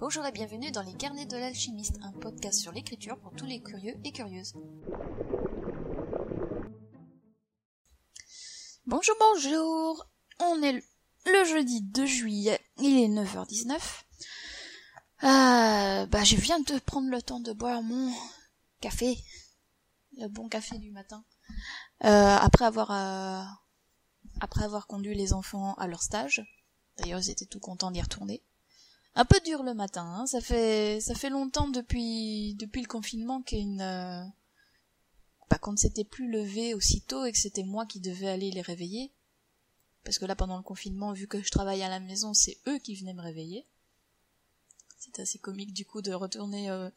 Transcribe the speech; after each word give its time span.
Bonjour 0.00 0.24
et 0.24 0.32
bienvenue 0.32 0.70
dans 0.70 0.80
les 0.80 0.94
Carnets 0.94 1.26
de 1.26 1.36
l'alchimiste, 1.36 1.98
un 2.00 2.12
podcast 2.12 2.58
sur 2.58 2.72
l'écriture 2.72 3.20
pour 3.20 3.34
tous 3.34 3.44
les 3.44 3.60
curieux 3.60 4.00
et 4.02 4.12
curieuses. 4.12 4.54
Bonjour, 8.86 9.14
bonjour 9.20 10.06
On 10.38 10.62
est 10.62 10.82
le 11.26 11.44
jeudi 11.44 11.82
2 11.82 12.06
juillet, 12.06 12.58
il 12.78 12.98
est 12.98 13.08
9h19. 13.08 13.74
Euh, 15.22 16.06
bah, 16.06 16.24
je 16.24 16.36
viens 16.36 16.60
de 16.60 16.78
prendre 16.78 17.10
le 17.10 17.20
temps 17.20 17.40
de 17.40 17.52
boire 17.52 17.82
mon 17.82 18.10
café, 18.80 19.18
le 20.16 20.28
bon 20.28 20.48
café 20.48 20.78
du 20.78 20.92
matin, 20.92 21.26
euh, 22.04 22.36
après 22.36 22.64
avoir 22.64 22.90
euh, 22.90 23.44
après 24.40 24.64
avoir 24.64 24.86
conduit 24.86 25.14
les 25.14 25.34
enfants 25.34 25.74
à 25.74 25.86
leur 25.86 26.02
stage. 26.02 26.42
D'ailleurs, 26.96 27.20
ils 27.20 27.30
étaient 27.30 27.44
tout 27.44 27.60
contents 27.60 27.90
d'y 27.90 28.00
retourner. 28.00 28.42
Un 29.14 29.24
peu 29.24 29.40
dur 29.40 29.62
le 29.62 29.74
matin, 29.74 30.04
hein. 30.04 30.26
ça 30.26 30.40
fait 30.40 31.00
ça 31.00 31.14
fait 31.14 31.30
longtemps 31.30 31.68
depuis 31.68 32.54
depuis 32.54 32.80
le 32.80 32.86
confinement 32.86 33.42
qu'une 33.42 33.80
euh... 33.80 34.24
bah, 35.50 35.58
qu'on 35.58 35.72
ne 35.72 35.76
s'était 35.76 36.04
plus 36.04 36.30
levé 36.30 36.74
aussitôt 36.74 37.24
et 37.24 37.32
que 37.32 37.38
c'était 37.38 37.64
moi 37.64 37.86
qui 37.86 38.00
devais 38.00 38.28
aller 38.28 38.50
les 38.50 38.62
réveiller. 38.62 39.12
Parce 40.04 40.18
que 40.18 40.24
là, 40.24 40.34
pendant 40.34 40.56
le 40.56 40.62
confinement, 40.62 41.12
vu 41.12 41.26
que 41.26 41.42
je 41.42 41.50
travaille 41.50 41.82
à 41.82 41.88
la 41.88 42.00
maison, 42.00 42.32
c'est 42.32 42.58
eux 42.68 42.78
qui 42.78 42.94
venaient 42.94 43.14
me 43.14 43.22
réveiller. 43.22 43.66
C'est 44.98 45.18
assez 45.18 45.38
comique 45.38 45.72
du 45.72 45.84
coup 45.84 46.02
de 46.02 46.12
retourner 46.12 46.70
euh, 46.70 46.88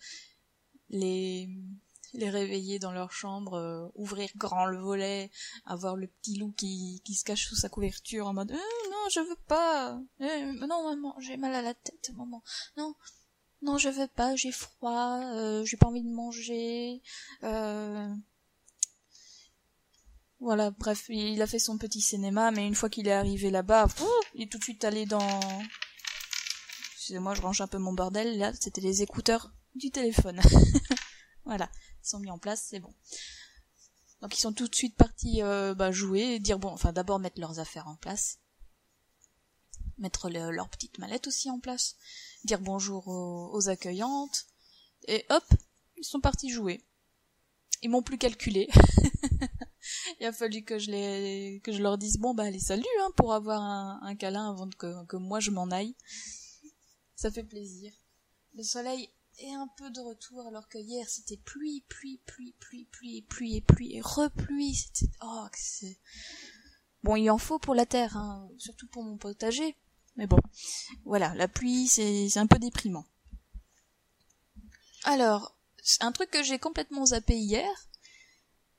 les 0.89 1.49
les 2.13 2.29
réveiller 2.29 2.79
dans 2.79 2.91
leur 2.91 3.11
chambre, 3.11 3.53
euh, 3.53 3.87
ouvrir 3.95 4.29
grand 4.35 4.65
le 4.65 4.77
volet, 4.77 5.31
avoir 5.65 5.95
le 5.95 6.07
petit 6.07 6.37
loup 6.37 6.53
qui, 6.55 7.01
qui 7.03 7.15
se 7.15 7.23
cache 7.23 7.47
sous 7.47 7.55
sa 7.55 7.69
couverture 7.69 8.27
en 8.27 8.33
mode 8.33 8.51
euh, 8.51 8.89
non 8.91 9.09
je 9.11 9.19
veux 9.19 9.37
pas, 9.47 9.99
euh, 10.21 10.67
non 10.67 10.89
maman 10.89 11.15
j'ai 11.19 11.37
mal 11.37 11.53
à 11.53 11.61
la 11.61 11.73
tête 11.73 12.11
maman, 12.15 12.43
non 12.77 12.95
non 13.61 13.77
je 13.77 13.89
veux 13.89 14.07
pas 14.07 14.35
j'ai 14.35 14.51
froid, 14.51 15.19
euh, 15.33 15.65
j'ai 15.65 15.77
pas 15.77 15.87
envie 15.87 16.03
de 16.03 16.09
manger, 16.09 17.01
euh... 17.43 18.13
voilà 20.39 20.71
bref 20.71 21.05
il 21.09 21.41
a 21.41 21.47
fait 21.47 21.59
son 21.59 21.77
petit 21.77 22.01
cinéma 22.01 22.51
mais 22.51 22.67
une 22.67 22.75
fois 22.75 22.89
qu'il 22.89 23.07
est 23.07 23.13
arrivé 23.13 23.49
là-bas, 23.49 23.87
il 24.35 24.43
est 24.43 24.51
tout 24.51 24.59
de 24.59 24.63
suite 24.63 24.83
allé 24.83 25.05
dans 25.05 25.39
excusez-moi 26.95 27.33
je 27.33 27.41
range 27.41 27.61
un 27.61 27.67
peu 27.67 27.79
mon 27.79 27.93
bordel 27.93 28.37
là 28.37 28.53
c'était 28.59 28.81
les 28.81 29.01
écouteurs 29.01 29.51
du 29.75 29.89
téléphone. 29.89 30.39
Voilà 31.45 31.69
ils 32.03 32.07
sont 32.09 32.19
mis 32.19 32.31
en 32.31 32.37
place, 32.37 32.65
c'est 32.69 32.79
bon. 32.79 32.93
Donc 34.21 34.35
ils 34.37 34.39
sont 34.39 34.53
tout 34.53 34.67
de 34.67 34.75
suite 34.75 34.95
partis 34.95 35.41
euh, 35.41 35.73
bah, 35.73 35.91
jouer, 35.91 36.39
dire 36.39 36.59
bon, 36.59 36.69
enfin 36.69 36.93
d'abord 36.93 37.19
mettre 37.19 37.39
leurs 37.39 37.59
affaires 37.59 37.87
en 37.87 37.95
place, 37.95 38.39
mettre 39.97 40.29
le, 40.29 40.51
leur 40.51 40.69
petite 40.69 40.97
mallette 40.97 41.27
aussi 41.27 41.49
en 41.49 41.59
place, 41.59 41.95
dire 42.45 42.61
bonjour 42.61 43.07
aux, 43.07 43.53
aux, 43.53 43.69
accueillantes, 43.69 44.45
et 45.07 45.25
hop, 45.29 45.43
ils 45.97 46.05
sont 46.05 46.21
partis 46.21 46.49
jouer. 46.49 46.85
Ils 47.81 47.89
m'ont 47.89 48.01
plus 48.01 48.17
calculé. 48.17 48.69
Il 50.21 50.25
a 50.25 50.31
fallu 50.31 50.63
que 50.63 50.79
je 50.79 50.89
les, 50.89 51.59
que 51.61 51.73
je 51.73 51.81
leur 51.81 51.97
dise 51.97 52.17
bon 52.17 52.33
bah 52.33 52.43
allez 52.43 52.59
salut 52.59 52.85
hein, 53.01 53.11
pour 53.17 53.33
avoir 53.33 53.61
un, 53.61 53.99
un 54.03 54.15
câlin 54.15 54.49
avant 54.51 54.69
que, 54.69 55.05
que 55.05 55.17
moi 55.17 55.41
je 55.41 55.51
m'en 55.51 55.69
aille. 55.69 55.95
Ça 57.15 57.29
fait 57.29 57.43
plaisir. 57.43 57.91
Le 58.53 58.63
soleil 58.63 59.09
et 59.39 59.53
un 59.53 59.67
peu 59.77 59.89
de 59.89 59.99
retour 59.99 60.45
alors 60.47 60.67
que 60.67 60.77
hier 60.77 61.07
c'était 61.09 61.37
pluie, 61.37 61.83
pluie, 61.89 62.21
pluie, 62.25 62.53
pluie, 62.59 62.85
pluie, 62.85 63.21
pluie 63.21 63.55
et 63.57 63.61
pluie 63.61 63.95
et 63.95 64.01
repluie. 64.01 64.75
C'était 64.75 65.11
oh 65.21 65.47
c'est 65.53 65.99
bon 67.03 67.15
il 67.15 67.29
en 67.29 67.37
faut 67.37 67.59
pour 67.59 67.75
la 67.75 67.85
terre, 67.85 68.17
hein, 68.17 68.49
surtout 68.57 68.87
pour 68.87 69.03
mon 69.03 69.17
potager. 69.17 69.75
Mais 70.15 70.27
bon, 70.27 70.37
voilà, 71.05 71.33
la 71.35 71.47
pluie 71.47 71.87
c'est 71.87 72.37
un 72.37 72.47
peu 72.47 72.59
déprimant. 72.59 73.05
Alors 75.03 75.57
un 75.99 76.11
truc 76.11 76.29
que 76.29 76.43
j'ai 76.43 76.59
complètement 76.59 77.07
zappé 77.07 77.35
hier, 77.35 77.69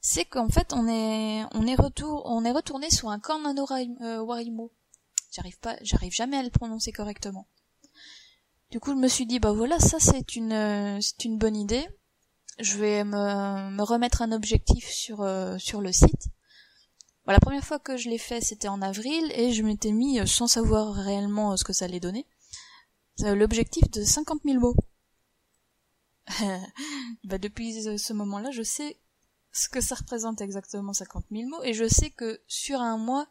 c'est 0.00 0.24
qu'en 0.24 0.48
fait 0.48 0.72
on 0.72 0.88
est 0.88 1.44
on 1.52 1.66
est 1.66 1.74
retour 1.74 2.22
on 2.26 2.44
est 2.44 2.52
retourné 2.52 2.90
sur 2.90 3.08
un 3.08 3.18
corps 3.18 3.40
euh. 3.44 4.68
J'arrive 5.30 5.58
pas, 5.58 5.76
j'arrive 5.82 6.12
jamais 6.12 6.36
à 6.36 6.42
le 6.44 6.50
prononcer 6.50 6.92
correctement. 6.92 7.48
Du 8.74 8.80
coup, 8.80 8.90
je 8.90 8.96
me 8.96 9.06
suis 9.06 9.24
dit, 9.24 9.38
bah 9.38 9.52
voilà, 9.52 9.78
ça 9.78 10.00
c'est 10.00 10.34
une, 10.34 10.52
euh, 10.52 10.98
c'est 11.00 11.24
une 11.26 11.38
bonne 11.38 11.54
idée. 11.54 11.86
Je 12.58 12.76
vais 12.76 13.04
me, 13.04 13.70
me 13.70 13.82
remettre 13.84 14.20
un 14.20 14.32
objectif 14.32 14.90
sur, 14.90 15.22
euh, 15.22 15.58
sur 15.58 15.80
le 15.80 15.92
site. 15.92 16.26
Bon, 17.24 17.30
la 17.30 17.38
première 17.38 17.64
fois 17.64 17.78
que 17.78 17.96
je 17.96 18.10
l'ai 18.10 18.18
fait, 18.18 18.40
c'était 18.40 18.66
en 18.66 18.82
avril, 18.82 19.30
et 19.36 19.52
je 19.52 19.62
m'étais 19.62 19.92
mis, 19.92 20.18
euh, 20.18 20.26
sans 20.26 20.48
savoir 20.48 20.92
réellement 20.92 21.56
ce 21.56 21.62
que 21.62 21.72
ça 21.72 21.84
allait 21.84 22.00
donner, 22.00 22.26
l'objectif 23.20 23.88
de 23.92 24.02
50 24.02 24.40
000 24.44 24.58
mots. 24.58 24.74
bah, 27.22 27.38
depuis 27.38 27.80
ce 27.96 28.12
moment-là, 28.12 28.50
je 28.50 28.64
sais 28.64 28.98
ce 29.52 29.68
que 29.68 29.80
ça 29.80 29.94
représente 29.94 30.40
exactement 30.40 30.92
50 30.92 31.26
000 31.30 31.48
mots, 31.48 31.62
et 31.62 31.74
je 31.74 31.86
sais 31.86 32.10
que 32.10 32.40
sur 32.48 32.80
un 32.80 32.98
mois, 32.98 33.28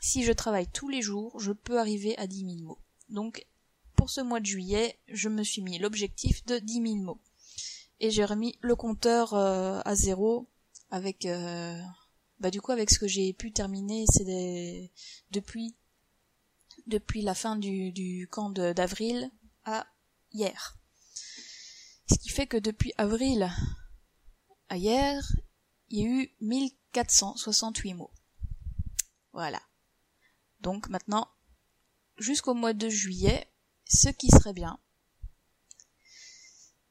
si 0.00 0.24
je 0.24 0.32
travaille 0.32 0.66
tous 0.66 0.88
les 0.88 1.02
jours, 1.02 1.38
je 1.38 1.52
peux 1.52 1.78
arriver 1.78 2.18
à 2.18 2.26
10 2.26 2.56
000 2.56 2.66
mots. 2.66 2.80
Donc, 3.08 3.46
pour 3.96 4.10
ce 4.10 4.20
mois 4.20 4.40
de 4.40 4.46
juillet, 4.46 5.00
je 5.08 5.28
me 5.28 5.42
suis 5.42 5.62
mis 5.62 5.78
l'objectif 5.78 6.44
de 6.44 6.58
10 6.58 6.74
000 6.74 6.94
mots. 6.96 7.20
Et 7.98 8.10
j'ai 8.10 8.24
remis 8.24 8.58
le 8.60 8.76
compteur 8.76 9.34
euh, 9.34 9.80
à 9.84 9.94
zéro 9.94 10.48
avec, 10.90 11.26
euh, 11.26 11.80
bah 12.38 12.50
du 12.50 12.60
coup 12.60 12.72
avec 12.72 12.90
ce 12.90 12.98
que 12.98 13.08
j'ai 13.08 13.32
pu 13.32 13.52
terminer, 13.52 14.04
c'est 14.08 14.24
des... 14.24 14.92
depuis 15.30 15.76
depuis 16.86 17.22
la 17.22 17.34
fin 17.34 17.56
du, 17.56 17.90
du 17.90 18.28
camp 18.30 18.50
d'avril 18.50 19.30
à 19.64 19.86
hier. 20.32 20.76
Ce 22.08 22.16
qui 22.16 22.28
fait 22.28 22.46
que 22.46 22.56
depuis 22.56 22.92
avril 22.96 23.50
à 24.68 24.76
hier, 24.76 25.20
il 25.88 25.98
y 25.98 26.02
a 26.02 26.06
eu 26.06 26.36
1468 26.40 27.94
mots. 27.94 28.12
Voilà. 29.32 29.60
Donc 30.60 30.88
maintenant, 30.88 31.28
jusqu'au 32.18 32.54
mois 32.54 32.72
de 32.72 32.88
juillet, 32.88 33.50
ce 33.88 34.08
qui 34.08 34.28
serait 34.28 34.52
bien, 34.52 34.78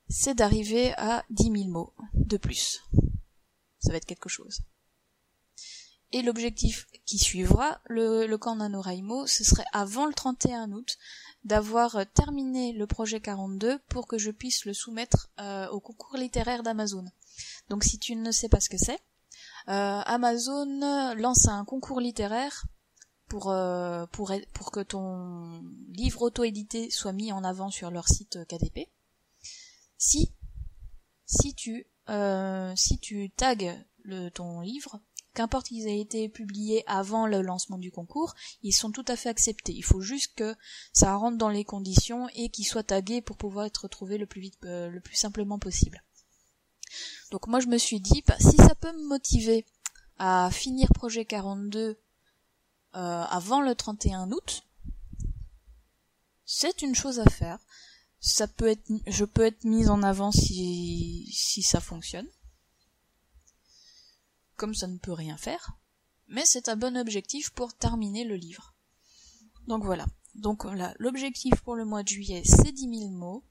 c'est 0.07 0.35
d'arriver 0.35 0.93
à 0.97 1.25
10 1.29 1.43
000 1.43 1.69
mots 1.69 1.93
de 2.13 2.37
plus. 2.37 2.83
Ça 3.79 3.91
va 3.91 3.97
être 3.97 4.05
quelque 4.05 4.29
chose. 4.29 4.61
Et 6.11 6.21
l'objectif 6.21 6.87
qui 7.05 7.17
suivra, 7.17 7.81
le, 7.85 8.25
le 8.25 8.37
camp 8.37 8.55
NaNoWriMo, 8.55 9.27
ce 9.27 9.43
serait 9.43 9.65
avant 9.73 10.05
le 10.05 10.13
31 10.13 10.71
août 10.71 10.97
d'avoir 11.43 12.05
terminé 12.13 12.73
le 12.73 12.87
projet 12.87 13.19
42 13.19 13.79
pour 13.89 14.07
que 14.07 14.17
je 14.17 14.31
puisse 14.31 14.65
le 14.65 14.73
soumettre 14.73 15.29
euh, 15.39 15.67
au 15.69 15.79
concours 15.79 16.17
littéraire 16.17 16.63
d'Amazon. 16.63 17.05
Donc 17.69 17.83
si 17.83 17.99
tu 17.99 18.15
ne 18.15 18.31
sais 18.31 18.49
pas 18.49 18.59
ce 18.59 18.69
que 18.69 18.77
c'est, 18.77 18.99
euh, 19.67 20.01
Amazon 20.05 21.15
lance 21.15 21.47
un 21.47 21.65
concours 21.65 21.99
littéraire 21.99 22.65
pour, 23.27 23.49
euh, 23.51 24.05
pour, 24.07 24.71
que 24.71 24.81
ton 24.81 25.61
livre 25.89 26.21
auto-édité 26.23 26.89
soit 26.89 27.13
mis 27.13 27.31
en 27.31 27.43
avant 27.43 27.69
sur 27.69 27.91
leur 27.91 28.07
site 28.07 28.45
KDP. 28.47 28.89
Si, 29.97 30.33
si 31.25 31.53
tu, 31.55 31.87
euh, 32.09 32.73
si 32.75 32.99
tu 32.99 33.31
tags 33.31 33.55
ton 34.33 34.61
livre, 34.61 34.99
qu'importe 35.35 35.67
qu'ils 35.67 35.87
aient 35.87 35.99
été 35.99 36.29
publiés 36.29 36.83
avant 36.87 37.27
le 37.27 37.41
lancement 37.41 37.77
du 37.77 37.91
concours, 37.91 38.33
ils 38.63 38.71
sont 38.71 38.91
tout 38.91 39.05
à 39.07 39.15
fait 39.15 39.29
acceptés. 39.29 39.73
Il 39.73 39.83
faut 39.83 40.01
juste 40.01 40.33
que 40.35 40.55
ça 40.93 41.15
rentre 41.15 41.37
dans 41.37 41.49
les 41.49 41.65
conditions 41.65 42.27
et 42.35 42.49
qu'ils 42.49 42.65
soient 42.65 42.83
tagués 42.83 43.21
pour 43.21 43.37
pouvoir 43.37 43.65
être 43.65 43.83
retrouvés 43.83 44.17
le 44.17 44.25
plus 44.25 44.41
vite, 44.41 44.57
euh, 44.65 44.89
le 44.89 45.01
plus 45.01 45.15
simplement 45.15 45.59
possible. 45.59 46.03
Donc 47.31 47.47
moi 47.47 47.59
je 47.59 47.67
me 47.67 47.77
suis 47.77 47.99
dit, 47.99 48.23
bah, 48.25 48.37
si 48.39 48.55
ça 48.57 48.73
peut 48.75 48.93
me 48.93 49.07
motiver 49.07 49.65
à 50.17 50.49
finir 50.51 50.87
projet 50.93 51.25
42 51.25 51.79
euh, 51.79 51.95
avant 52.95 53.61
le 53.61 53.75
31 53.75 54.31
août, 54.31 54.63
c'est 56.45 56.81
une 56.81 56.95
chose 56.95 57.19
à 57.19 57.25
faire. 57.25 57.59
Ça 58.19 58.47
peut 58.47 58.67
être, 58.67 58.87
je 59.07 59.25
peux 59.25 59.45
être 59.45 59.63
mise 59.65 59.89
en 59.89 60.01
avant 60.03 60.31
si, 60.31 61.29
si 61.33 61.61
ça 61.61 61.79
fonctionne. 61.79 62.27
Comme 64.55 64.73
ça 64.73 64.87
ne 64.87 64.97
peut 64.97 65.13
rien 65.13 65.37
faire. 65.37 65.77
Mais 66.27 66.45
c'est 66.45 66.69
un 66.69 66.75
bon 66.75 66.97
objectif 66.97 67.51
pour 67.51 67.73
terminer 67.73 68.23
le 68.23 68.35
livre. 68.35 68.73
Donc 69.67 69.83
voilà. 69.83 70.05
Donc 70.35 70.65
là, 70.65 70.93
l'objectif 70.97 71.61
pour 71.61 71.75
le 71.75 71.85
mois 71.85 72.03
de 72.03 72.07
juillet, 72.07 72.43
c'est 72.45 72.71
10 72.71 72.99
000 72.99 73.11
mots. 73.11 73.43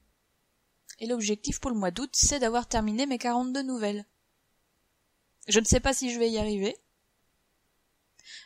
Et 0.98 1.06
l'objectif 1.06 1.60
pour 1.60 1.70
le 1.70 1.76
mois 1.76 1.90
d'août, 1.90 2.10
c'est 2.12 2.38
d'avoir 2.38 2.68
terminé 2.68 3.06
mes 3.06 3.18
42 3.18 3.62
nouvelles. 3.62 4.06
Je 5.48 5.60
ne 5.60 5.64
sais 5.64 5.80
pas 5.80 5.92
si 5.92 6.12
je 6.12 6.18
vais 6.18 6.30
y 6.30 6.38
arriver. 6.38 6.76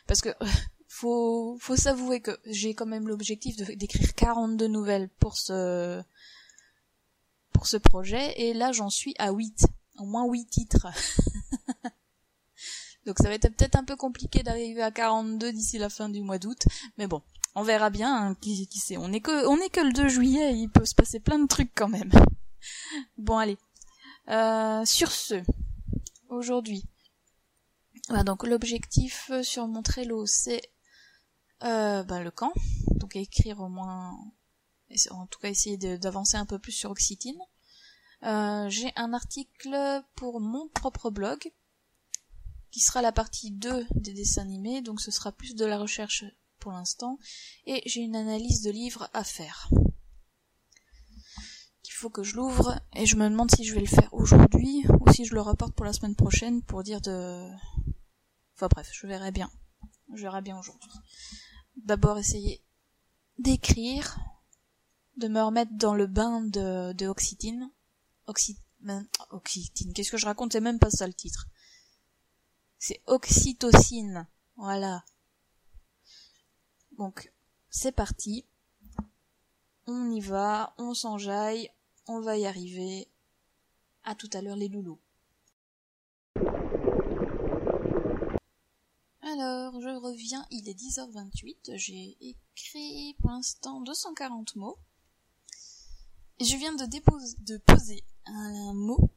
Parce 0.07 0.21
que 0.21 0.29
faut, 0.99 1.57
faut 1.61 1.77
s'avouer 1.77 2.19
que 2.19 2.37
j'ai 2.45 2.73
quand 2.73 2.85
même 2.85 3.07
l'objectif 3.07 3.55
d'écrire 3.55 4.13
42 4.15 4.67
nouvelles 4.67 5.07
pour 5.19 5.37
ce, 5.37 6.01
pour 7.53 7.67
ce 7.67 7.77
projet, 7.77 8.33
et 8.41 8.53
là 8.53 8.73
j'en 8.73 8.89
suis 8.89 9.15
à 9.17 9.31
8, 9.31 9.65
au 9.99 10.05
moins 10.05 10.25
8 10.25 10.45
titres. 10.47 10.87
Donc 13.05 13.17
ça 13.19 13.29
va 13.29 13.35
être 13.35 13.47
peut-être 13.55 13.77
un 13.77 13.85
peu 13.85 13.95
compliqué 13.95 14.43
d'arriver 14.43 14.81
à 14.81 14.91
42 14.91 15.53
d'ici 15.53 15.77
la 15.77 15.89
fin 15.89 16.09
du 16.09 16.21
mois 16.21 16.37
d'août, 16.37 16.63
mais 16.97 17.07
bon, 17.07 17.21
on 17.55 17.63
verra 17.63 17.89
bien, 17.89 18.13
hein, 18.13 18.35
qui, 18.35 18.67
qui 18.67 18.79
sait. 18.79 18.97
On 18.97 19.13
est 19.13 19.21
que, 19.21 19.47
on 19.47 19.57
est 19.57 19.69
que 19.69 19.79
le 19.79 19.93
2 19.93 20.09
juillet, 20.09 20.53
il 20.53 20.69
peut 20.69 20.85
se 20.85 20.95
passer 20.95 21.21
plein 21.21 21.39
de 21.39 21.47
trucs 21.47 21.73
quand 21.75 21.89
même. 21.89 22.11
Bon, 23.17 23.37
allez. 23.37 23.57
Euh, 24.27 24.83
sur 24.83 25.11
ce, 25.11 25.41
aujourd'hui, 26.27 26.83
bah, 28.09 28.23
donc 28.23 28.45
l'objectif 28.45 29.31
sur 29.43 29.65
mon 29.67 29.81
Trello, 29.81 30.25
c'est 30.25 30.61
euh, 31.63 32.03
bah, 32.03 32.23
le 32.23 32.31
camp, 32.31 32.53
donc 32.95 33.15
écrire 33.15 33.59
au 33.59 33.69
moins, 33.69 34.17
en 35.11 35.27
tout 35.27 35.39
cas 35.39 35.49
essayer 35.49 35.77
d'avancer 35.97 36.37
un 36.37 36.45
peu 36.45 36.59
plus 36.59 36.71
sur 36.71 36.91
Occitine. 36.91 37.39
Euh, 38.23 38.69
j'ai 38.69 38.91
un 38.95 39.13
article 39.13 40.03
pour 40.15 40.39
mon 40.41 40.67
propre 40.69 41.09
blog, 41.09 41.51
qui 42.71 42.79
sera 42.79 43.01
la 43.01 43.11
partie 43.11 43.51
2 43.51 43.87
des 43.95 44.13
dessins 44.13 44.41
animés, 44.41 44.81
donc 44.81 45.01
ce 45.01 45.11
sera 45.11 45.31
plus 45.31 45.55
de 45.55 45.65
la 45.65 45.77
recherche 45.77 46.25
pour 46.59 46.71
l'instant, 46.71 47.17
et 47.65 47.81
j'ai 47.85 48.01
une 48.01 48.15
analyse 48.15 48.61
de 48.61 48.71
livres 48.71 49.09
à 49.13 49.23
faire. 49.23 49.69
Il 51.85 51.91
faut 51.91 52.09
que 52.09 52.23
je 52.23 52.35
l'ouvre, 52.35 52.79
et 52.95 53.05
je 53.05 53.15
me 53.15 53.29
demande 53.29 53.51
si 53.51 53.63
je 53.65 53.73
vais 53.73 53.81
le 53.81 53.87
faire 53.87 54.13
aujourd'hui, 54.13 54.85
ou 55.01 55.11
si 55.11 55.25
je 55.25 55.33
le 55.33 55.41
reporte 55.41 55.73
pour 55.73 55.85
la 55.85 55.93
semaine 55.93 56.15
prochaine 56.15 56.61
pour 56.61 56.83
dire 56.83 57.01
de... 57.01 57.49
Enfin 58.55 58.67
bref, 58.69 58.89
je 58.93 59.07
verrai 59.07 59.31
bien. 59.31 59.49
Je 60.13 60.21
verrai 60.21 60.41
bien 60.41 60.57
aujourd'hui. 60.57 60.91
D'abord 61.85 62.17
essayer 62.17 62.61
d'écrire, 63.37 64.17
de 65.17 65.27
me 65.27 65.41
remettre 65.41 65.71
dans 65.73 65.95
le 65.95 66.07
bain 66.07 66.41
de, 66.41 66.93
de 66.93 67.07
Occitine. 67.07 67.71
Occitine, 68.27 69.93
qu'est-ce 69.93 70.11
que 70.11 70.17
je 70.17 70.25
raconte? 70.25 70.53
C'est 70.53 70.61
même 70.61 70.79
pas 70.79 70.91
ça 70.91 71.07
le 71.07 71.13
titre. 71.13 71.47
C'est 72.77 73.01
oxytocine. 73.07 74.27
Voilà. 74.55 75.03
Donc, 76.97 77.31
c'est 77.69 77.91
parti. 77.91 78.45
On 79.87 80.11
y 80.11 80.21
va, 80.21 80.73
on 80.77 80.93
s'enjaille, 80.93 81.71
on 82.07 82.21
va 82.21 82.37
y 82.37 82.45
arriver. 82.45 83.07
À 84.03 84.15
tout 84.15 84.29
à 84.33 84.41
l'heure 84.41 84.55
les 84.55 84.69
loulous. 84.69 84.99
Alors, 89.33 89.79
je 89.79 89.89
reviens, 89.89 90.43
il 90.49 90.67
est 90.67 90.73
10h28, 90.73 91.77
j'ai 91.77 92.17
écrit 92.19 93.15
pour 93.19 93.29
l'instant 93.29 93.79
240 93.81 94.55
mots. 94.55 94.79
Et 96.39 96.45
je 96.45 96.57
viens 96.57 96.73
de, 96.73 97.57
poser 97.57 98.03
un 98.25 98.73
mot 98.73 99.11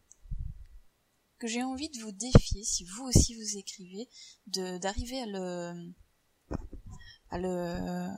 que 1.38 1.47
j'ai 1.47 1.62
envie 1.62 1.88
de 1.88 1.99
vous 2.00 2.12
défier, 2.12 2.62
si 2.62 2.85
vous 2.85 3.05
aussi 3.05 3.35
vous 3.37 3.56
écrivez, 3.56 4.06
d'arriver 4.47 5.23
à 5.23 5.26
le 5.26 5.93
à 7.31 7.38
le 7.38 8.08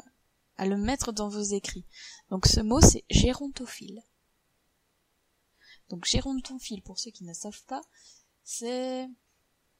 à 0.56 0.66
le 0.66 0.76
mettre 0.76 1.12
dans 1.12 1.28
vos 1.28 1.42
écrits. 1.42 1.86
Donc 2.28 2.46
ce 2.46 2.58
mot 2.60 2.80
c'est 2.80 3.04
gérontophile. 3.08 4.02
Donc 5.90 6.06
gérontophile 6.06 6.82
pour 6.82 6.98
ceux 6.98 7.12
qui 7.12 7.22
ne 7.22 7.34
savent 7.34 7.64
pas, 7.66 7.82
c'est 8.42 9.08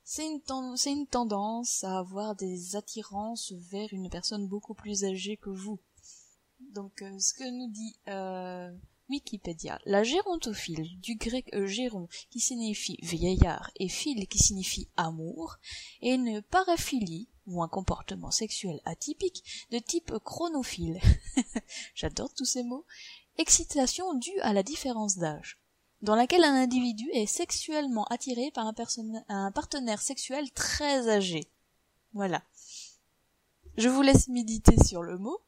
c'est 0.04 0.26
une, 0.26 1.06
tendance 1.06 1.82
à 1.82 1.98
avoir 1.98 2.36
des 2.36 2.76
attirances 2.76 3.52
vers 3.70 3.88
une 3.92 4.10
personne 4.10 4.46
beaucoup 4.46 4.74
plus 4.74 5.04
âgée 5.04 5.38
que 5.38 5.50
vous. 5.50 5.80
Donc 6.74 7.02
euh, 7.02 7.18
ce 7.18 7.32
que 7.32 7.50
nous 7.50 7.70
dit 7.70 7.96
euh, 8.08 8.70
Wikipédia. 9.08 9.78
La 9.84 10.02
gérontophile, 10.02 10.98
du 11.00 11.16
grec 11.16 11.48
euh, 11.54 11.66
géron 11.66 12.08
qui 12.30 12.40
signifie 12.40 12.98
vieillard 13.02 13.70
et 13.76 13.88
phile 13.88 14.26
qui 14.28 14.38
signifie 14.38 14.88
amour, 14.96 15.56
est 16.02 16.14
une 16.14 16.42
paraphilie 16.42 17.28
ou 17.46 17.62
un 17.62 17.68
comportement 17.68 18.30
sexuel 18.30 18.80
atypique 18.84 19.66
de 19.70 19.78
type 19.78 20.12
chronophile. 20.24 21.00
J'adore 21.94 22.32
tous 22.34 22.46
ces 22.46 22.62
mots. 22.62 22.86
Excitation 23.36 24.14
due 24.14 24.38
à 24.40 24.52
la 24.52 24.62
différence 24.62 25.16
d'âge, 25.16 25.58
dans 26.04 26.14
laquelle 26.14 26.44
un 26.44 26.54
individu 26.54 27.08
est 27.14 27.24
sexuellement 27.24 28.04
attiré 28.10 28.50
par 28.52 28.66
un, 28.66 28.74
un 29.28 29.50
partenaire 29.50 30.02
sexuel 30.02 30.50
très 30.52 31.08
âgé. 31.08 31.48
Voilà. 32.12 32.42
Je 33.78 33.88
vous 33.88 34.02
laisse 34.02 34.28
méditer 34.28 34.76
sur 34.84 35.02
le 35.02 35.16
mot 35.16 35.40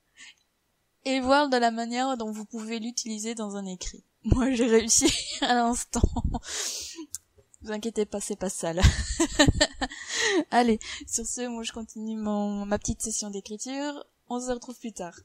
et 1.05 1.21
voir 1.21 1.51
de 1.51 1.59
la 1.59 1.71
manière 1.71 2.17
dont 2.17 2.33
vous 2.33 2.47
pouvez 2.47 2.79
l'utiliser 2.79 3.35
dans 3.35 3.57
un 3.57 3.67
écrit. 3.67 4.03
Moi, 4.25 4.51
j'ai 4.53 4.67
réussi 4.67 5.13
à 5.43 5.55
l'instant. 5.55 6.03
Vous 7.63 7.73
inquiétez 7.73 8.07
pas, 8.07 8.21
c'est 8.21 8.37
pas 8.37 8.49
sale. 8.49 8.81
Allez, 10.51 10.79
sur 11.09 11.27
ce, 11.27 11.49
moi 11.49 11.65
je 11.65 11.73
continue 11.73 12.17
mon, 12.17 12.65
ma 12.65 12.79
petite 12.79 13.03
session 13.03 13.29
d'écriture. 13.29 14.07
On 14.29 14.39
se 14.39 14.53
retrouve 14.53 14.79
plus 14.79 14.93
tard. 14.93 15.19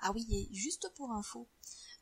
Ah 0.00 0.12
oui, 0.14 0.24
et 0.30 0.54
juste 0.54 0.92
pour 0.94 1.10
info, 1.10 1.48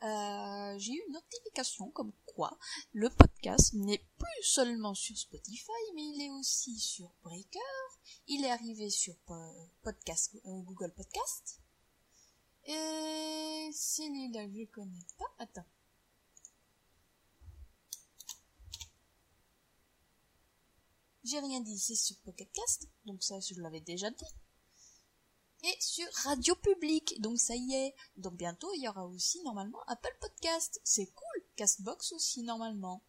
euh, 0.02 0.78
j'ai 0.78 0.92
eu 0.92 1.02
une 1.06 1.14
notification 1.14 1.90
comme 1.90 2.12
quoi 2.26 2.58
le 2.92 3.08
podcast 3.08 3.72
n'est 3.72 4.06
plus 4.18 4.42
seulement 4.42 4.94
sur 4.94 5.16
Spotify, 5.16 5.72
mais 5.94 6.02
il 6.02 6.22
est 6.22 6.30
aussi 6.30 6.78
sur 6.78 7.10
Breaker, 7.22 7.58
il 8.26 8.44
est 8.44 8.50
arrivé 8.50 8.90
sur 8.90 9.14
podcast, 9.82 10.36
euh, 10.44 10.60
Google 10.62 10.92
Podcast, 10.94 11.60
et 12.64 13.70
celui-là 13.72 14.46
je 14.48 14.70
connais 14.70 15.06
pas, 15.18 15.32
attends. 15.38 15.66
J'ai 21.24 21.40
rien 21.40 21.60
dit, 21.60 21.78
c'est 21.78 21.96
sur 21.96 22.16
Pocket 22.18 22.52
Cast, 22.52 22.88
donc 23.06 23.22
ça 23.22 23.40
je 23.40 23.60
l'avais 23.60 23.80
déjà 23.80 24.10
dit 24.10 24.24
et 25.62 25.76
sur 25.80 26.06
Radio 26.24 26.54
Public. 26.56 27.20
Donc 27.20 27.38
ça 27.38 27.54
y 27.54 27.74
est. 27.74 27.94
Donc 28.16 28.34
bientôt 28.34 28.72
il 28.74 28.82
y 28.82 28.88
aura 28.88 29.06
aussi 29.06 29.42
normalement 29.42 29.82
Apple 29.86 30.16
Podcast. 30.20 30.80
C'est 30.84 31.06
cool. 31.06 31.42
Castbox 31.56 32.12
aussi 32.12 32.42
normalement. 32.42 33.02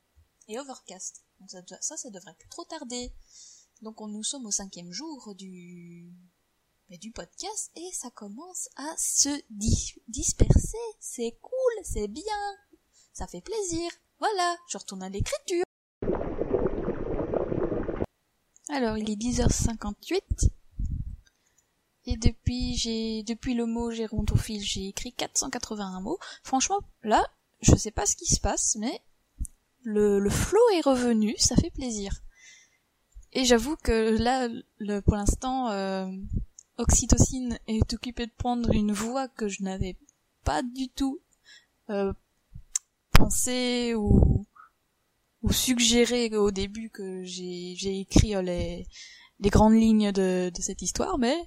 Et 0.47 0.59
Overcast. 0.59 1.23
Donc 1.39 1.49
ça, 1.81 1.97
ça, 1.97 2.09
devrait 2.09 2.35
plus 2.35 2.49
trop 2.49 2.63
tarder. 2.65 3.13
Donc 3.81 4.01
on, 4.01 4.07
nous 4.07 4.23
sommes 4.23 4.45
au 4.45 4.51
cinquième 4.51 4.91
jour 4.91 5.35
du, 5.35 6.11
du 6.89 7.11
podcast 7.11 7.71
et 7.75 7.91
ça 7.93 8.09
commence 8.11 8.69
à 8.77 8.95
se 8.97 9.29
disperser. 10.07 10.77
C'est 10.99 11.37
cool, 11.41 11.83
c'est 11.83 12.07
bien. 12.07 12.23
Ça 13.13 13.27
fait 13.27 13.41
plaisir. 13.41 13.91
Voilà, 14.19 14.57
je 14.69 14.77
retourne 14.77 15.03
à 15.03 15.09
l'écriture. 15.09 15.63
Alors 18.69 18.97
il 18.97 19.09
est 19.09 19.15
10h58 19.15 20.56
et 22.07 22.15
depuis, 22.15 22.77
j'ai, 22.77 23.21
depuis 23.23 23.53
le 23.53 23.65
mot 23.65 23.91
gérontophile, 23.91 24.63
j'ai 24.63 24.87
écrit 24.87 25.11
481 25.11 25.99
mots. 25.99 26.17
Franchement, 26.41 26.79
là, 27.03 27.29
je 27.59 27.75
sais 27.75 27.91
pas 27.91 28.05
ce 28.05 28.15
qui 28.15 28.33
se 28.33 28.39
passe, 28.39 28.77
mais 28.79 29.01
le, 29.83 30.17
le 30.19 30.29
flow 30.29 30.61
est 30.75 30.81
revenu, 30.81 31.35
ça 31.37 31.57
fait 31.57 31.69
plaisir. 31.69 32.13
Et 33.33 33.43
j'avoue 33.43 33.75
que 33.75 34.17
là, 34.17 34.47
pour 35.01 35.15
l'instant, 35.15 35.69
euh, 35.71 36.07
Oxytocine 36.77 37.59
est 37.67 37.93
occupé 37.93 38.25
de 38.25 38.31
prendre 38.37 38.71
une 38.71 38.93
voix 38.93 39.27
que 39.27 39.49
je 39.49 39.63
n'avais 39.63 39.97
pas 40.45 40.63
du 40.63 40.87
tout 40.87 41.19
euh, 41.89 42.13
pensé 43.11 43.95
ou, 43.95 44.45
ou 45.41 45.51
suggéré 45.51 46.33
au 46.37 46.51
début 46.51 46.89
que 46.89 47.25
j'ai, 47.25 47.75
j'ai 47.75 47.99
écrit 47.99 48.33
euh, 48.33 48.41
les, 48.41 48.87
les 49.39 49.49
grandes 49.49 49.75
lignes 49.75 50.11
de, 50.11 50.51
cette 50.59 50.81
histoire, 50.81 51.17
mais, 51.17 51.37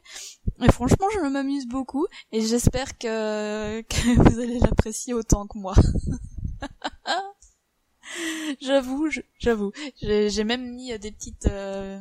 franchement, 0.70 1.06
je 1.12 1.28
m'amuse 1.28 1.66
beaucoup 1.66 2.06
et 2.32 2.40
j'espère 2.40 2.96
que, 2.98 3.82
vous 4.16 4.38
allez 4.38 4.60
l'apprécier 4.60 5.14
autant 5.14 5.46
que 5.46 5.58
moi. 5.58 5.74
j'avoue, 8.60 9.08
j'avoue, 9.38 9.72
j'ai 10.00 10.44
même 10.44 10.74
mis 10.74 10.96
des 10.98 11.10
petites, 11.10 11.46
euh, 11.46 12.00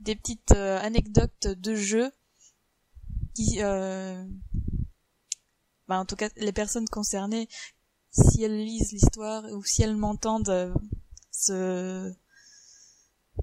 des 0.00 0.16
petites 0.16 0.52
euh, 0.52 0.78
anecdotes 0.80 1.48
de 1.48 1.74
jeu 1.74 2.10
qui, 3.34 3.62
euh, 3.62 4.24
bah, 5.88 5.98
en 5.98 6.06
tout 6.06 6.16
cas, 6.16 6.30
les 6.36 6.52
personnes 6.52 6.88
concernées, 6.88 7.48
si 8.10 8.42
elles 8.42 8.64
lisent 8.64 8.92
l'histoire 8.92 9.44
ou 9.52 9.62
si 9.62 9.82
elles 9.82 9.96
m'entendent, 9.96 10.72
se 11.30 12.14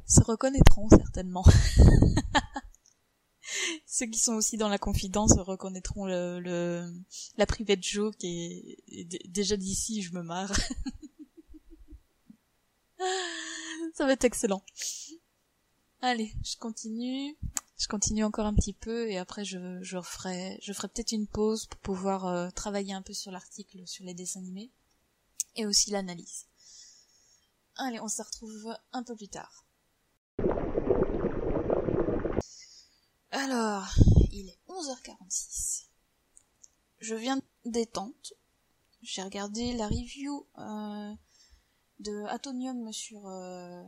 se 0.07 0.21
reconnaîtront 0.21 0.89
certainement. 0.89 1.43
Ceux 3.85 4.07
qui 4.07 4.19
sont 4.19 4.33
aussi 4.33 4.57
dans 4.57 4.69
la 4.69 4.77
confidence 4.77 5.33
reconnaîtront 5.37 6.05
le, 6.05 6.39
le 6.39 6.91
la 7.37 7.45
privée 7.45 7.75
de 7.75 7.83
Joe 7.83 8.15
qui 8.17 8.77
est 8.87 9.27
déjà 9.29 9.55
d'ici, 9.57 10.01
je 10.01 10.13
me 10.13 10.21
marre. 10.23 10.51
Ça 13.93 14.05
va 14.05 14.13
être 14.13 14.25
excellent. 14.25 14.63
Allez, 16.01 16.33
je 16.43 16.57
continue. 16.57 17.37
Je 17.77 17.87
continue 17.87 18.23
encore 18.23 18.45
un 18.45 18.53
petit 18.53 18.73
peu 18.73 19.09
et 19.09 19.17
après 19.17 19.43
je, 19.43 19.81
je 19.81 19.99
ferai, 20.01 20.57
je 20.61 20.71
ferai 20.71 20.87
peut-être 20.87 21.11
une 21.11 21.27
pause 21.27 21.65
pour 21.65 21.79
pouvoir 21.81 22.25
euh, 22.25 22.49
travailler 22.49 22.93
un 22.93 23.01
peu 23.01 23.13
sur 23.13 23.31
l'article 23.31 23.85
sur 23.85 24.05
les 24.05 24.13
dessins 24.13 24.39
animés 24.39 24.71
et 25.55 25.65
aussi 25.65 25.91
l'analyse. 25.91 26.47
Allez, 27.75 27.99
on 27.99 28.07
se 28.07 28.21
retrouve 28.21 28.73
un 28.93 29.03
peu 29.03 29.15
plus 29.15 29.27
tard. 29.27 29.64
Alors, 33.45 33.87
il 34.31 34.49
est 34.49 34.59
11h46. 34.67 35.85
Je 36.97 37.13
viens 37.13 37.39
détente. 37.63 38.33
J'ai 39.03 39.21
regardé 39.21 39.73
la 39.73 39.87
review 39.87 40.47
euh, 40.57 41.13
de 41.99 42.23
Atonium 42.23 42.91
sur 42.91 43.27
euh, 43.27 43.83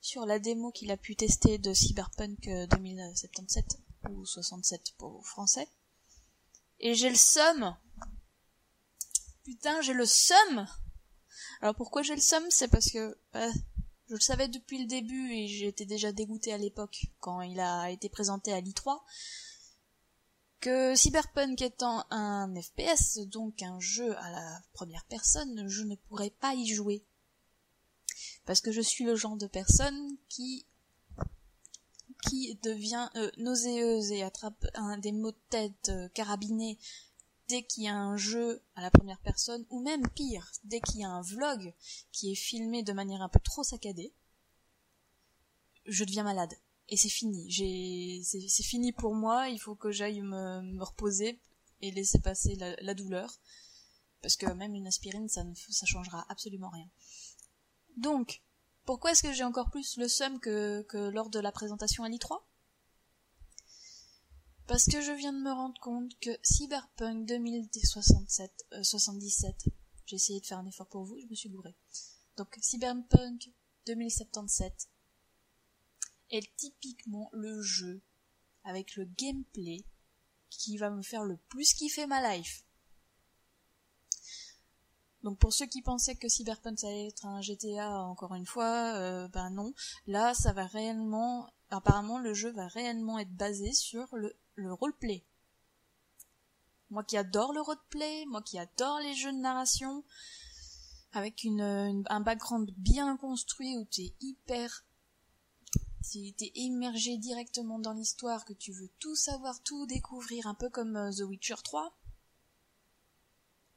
sur 0.00 0.26
la 0.26 0.40
démo 0.40 0.72
qu'il 0.72 0.90
a 0.90 0.96
pu 0.96 1.14
tester 1.14 1.58
de 1.58 1.72
Cyberpunk 1.72 2.50
2077 2.70 3.78
ou 4.10 4.26
67 4.26 4.94
pour 4.98 5.24
français. 5.24 5.68
Et 6.80 6.96
j'ai 6.96 7.08
le 7.08 7.14
seum. 7.14 7.76
Putain, 9.44 9.80
j'ai 9.80 9.94
le 9.94 10.06
seum. 10.06 10.66
Alors 11.60 11.76
pourquoi 11.76 12.02
j'ai 12.02 12.16
le 12.16 12.20
seum? 12.20 12.42
C'est 12.50 12.66
parce 12.66 12.90
que 12.90 13.16
bah, 13.32 13.48
je 14.12 14.16
le 14.16 14.20
savais 14.20 14.48
depuis 14.48 14.76
le 14.76 14.84
début 14.84 15.32
et 15.32 15.48
j'étais 15.48 15.86
déjà 15.86 16.12
dégoûté 16.12 16.52
à 16.52 16.58
l'époque 16.58 17.06
quand 17.18 17.40
il 17.40 17.58
a 17.58 17.90
été 17.90 18.10
présenté 18.10 18.52
à 18.52 18.60
l'I3 18.60 19.00
que 20.60 20.94
Cyberpunk 20.94 21.62
étant 21.62 22.04
un 22.10 22.54
FPS, 22.60 23.20
donc 23.20 23.62
un 23.62 23.80
jeu 23.80 24.14
à 24.18 24.30
la 24.30 24.62
première 24.74 25.06
personne, 25.06 25.66
je 25.66 25.82
ne 25.84 25.94
pourrais 25.94 26.28
pas 26.28 26.52
y 26.52 26.66
jouer. 26.66 27.06
Parce 28.44 28.60
que 28.60 28.70
je 28.70 28.82
suis 28.82 29.04
le 29.04 29.16
genre 29.16 29.38
de 29.38 29.46
personne 29.46 30.18
qui 30.28 30.66
qui 32.28 32.54
devient 32.62 33.08
euh, 33.16 33.30
nauséeuse 33.38 34.12
et 34.12 34.22
attrape 34.22 34.66
un 34.74 34.98
des 34.98 35.12
maux 35.12 35.32
de 35.32 35.40
tête 35.48 35.88
euh, 35.88 36.08
carabinés 36.10 36.78
dès 37.52 37.64
qu'il 37.64 37.82
y 37.82 37.88
a 37.88 37.94
un 37.94 38.16
jeu 38.16 38.62
à 38.76 38.80
la 38.80 38.90
première 38.90 39.18
personne, 39.18 39.66
ou 39.68 39.82
même 39.82 40.08
pire, 40.08 40.50
dès 40.64 40.80
qu'il 40.80 41.00
y 41.00 41.04
a 41.04 41.10
un 41.10 41.20
vlog 41.20 41.74
qui 42.10 42.32
est 42.32 42.34
filmé 42.34 42.82
de 42.82 42.94
manière 42.94 43.20
un 43.20 43.28
peu 43.28 43.40
trop 43.40 43.62
saccadée, 43.62 44.14
je 45.84 46.04
deviens 46.04 46.24
malade 46.24 46.54
et 46.88 46.96
c'est 46.96 47.10
fini. 47.10 47.52
C'est 48.24 48.62
fini 48.62 48.92
pour 48.92 49.14
moi. 49.14 49.50
Il 49.50 49.58
faut 49.58 49.74
que 49.74 49.92
j'aille 49.92 50.22
me, 50.22 50.82
reposer 50.82 51.38
et 51.82 51.90
laisser 51.90 52.20
passer 52.20 52.56
la, 52.56 52.94
douleur, 52.94 53.38
parce 54.22 54.36
que 54.36 54.46
même 54.46 54.74
une 54.74 54.86
aspirine, 54.86 55.28
ça 55.28 55.44
ne, 55.44 55.54
changera 55.84 56.24
absolument 56.30 56.70
rien. 56.70 56.88
Donc, 57.98 58.42
pourquoi 58.86 59.12
est-ce 59.12 59.22
que 59.22 59.32
j'ai 59.34 59.44
encore 59.44 59.68
plus 59.68 59.98
le 59.98 60.08
seum 60.08 60.40
que 60.40 60.86
lors 61.10 61.28
de 61.28 61.38
la 61.38 61.52
présentation 61.52 62.02
à 62.02 62.08
l'I3 62.08 62.40
Parce 64.66 64.86
que 64.86 65.00
je 65.00 65.12
viens 65.12 65.32
de 65.32 65.40
me 65.40 65.52
rendre 65.52 65.80
compte 65.80 66.12
que 66.20 66.30
Cyberpunk 66.42 67.26
2067, 67.26 68.66
euh, 68.72 68.82
77, 68.82 69.68
j'ai 70.06 70.16
essayé 70.16 70.40
de 70.40 70.46
faire 70.46 70.58
un 70.58 70.66
effort 70.66 70.88
pour 70.88 71.04
vous, 71.04 71.18
je 71.18 71.26
me 71.26 71.34
suis 71.34 71.48
bourré. 71.48 71.74
Donc 72.36 72.56
Cyberpunk 72.60 73.50
2077 73.86 74.88
est 76.30 76.56
typiquement 76.56 77.28
le 77.32 77.60
jeu 77.60 78.02
avec 78.64 78.96
le 78.96 79.04
gameplay 79.04 79.84
qui 80.48 80.76
va 80.76 80.90
me 80.90 81.02
faire 81.02 81.24
le 81.24 81.36
plus 81.48 81.74
kiffer 81.74 82.06
ma 82.06 82.36
life. 82.36 82.64
Donc 85.22 85.38
pour 85.38 85.52
ceux 85.52 85.66
qui 85.66 85.82
pensaient 85.82 86.16
que 86.16 86.28
Cyberpunk 86.28 86.78
ça 86.78 86.88
allait 86.88 87.08
être 87.08 87.26
un 87.26 87.40
GTA 87.40 88.02
encore 88.02 88.34
une 88.34 88.46
fois, 88.46 88.94
euh, 88.96 89.28
ben 89.28 89.50
non. 89.50 89.72
Là, 90.06 90.34
ça 90.34 90.52
va 90.52 90.66
réellement, 90.66 91.48
apparemment 91.70 92.18
le 92.18 92.34
jeu 92.34 92.50
va 92.50 92.66
réellement 92.68 93.18
être 93.18 93.34
basé 93.34 93.72
sur 93.72 94.14
le, 94.16 94.36
le 94.54 94.72
roleplay. 94.72 95.24
Moi 96.90 97.04
qui 97.04 97.16
adore 97.16 97.52
le 97.52 97.60
roleplay, 97.60 98.26
moi 98.26 98.42
qui 98.42 98.58
adore 98.58 99.00
les 99.00 99.14
jeux 99.14 99.32
de 99.32 99.38
narration, 99.38 100.04
avec 101.12 101.44
une, 101.44 102.04
un 102.08 102.20
background 102.20 102.70
bien 102.76 103.16
construit 103.16 103.76
où 103.76 103.84
tu 103.86 104.02
es 104.02 104.14
hyper 104.20 104.84
t'es 106.36 106.52
immergé 106.54 107.16
directement 107.16 107.78
dans 107.78 107.92
l'histoire, 107.92 108.44
que 108.44 108.52
tu 108.52 108.72
veux 108.72 108.90
tout 108.98 109.14
savoir, 109.14 109.62
tout 109.62 109.86
découvrir, 109.86 110.46
un 110.46 110.54
peu 110.54 110.68
comme 110.68 110.96
euh, 110.96 111.10
The 111.12 111.22
Witcher 111.22 111.54
3. 111.62 111.96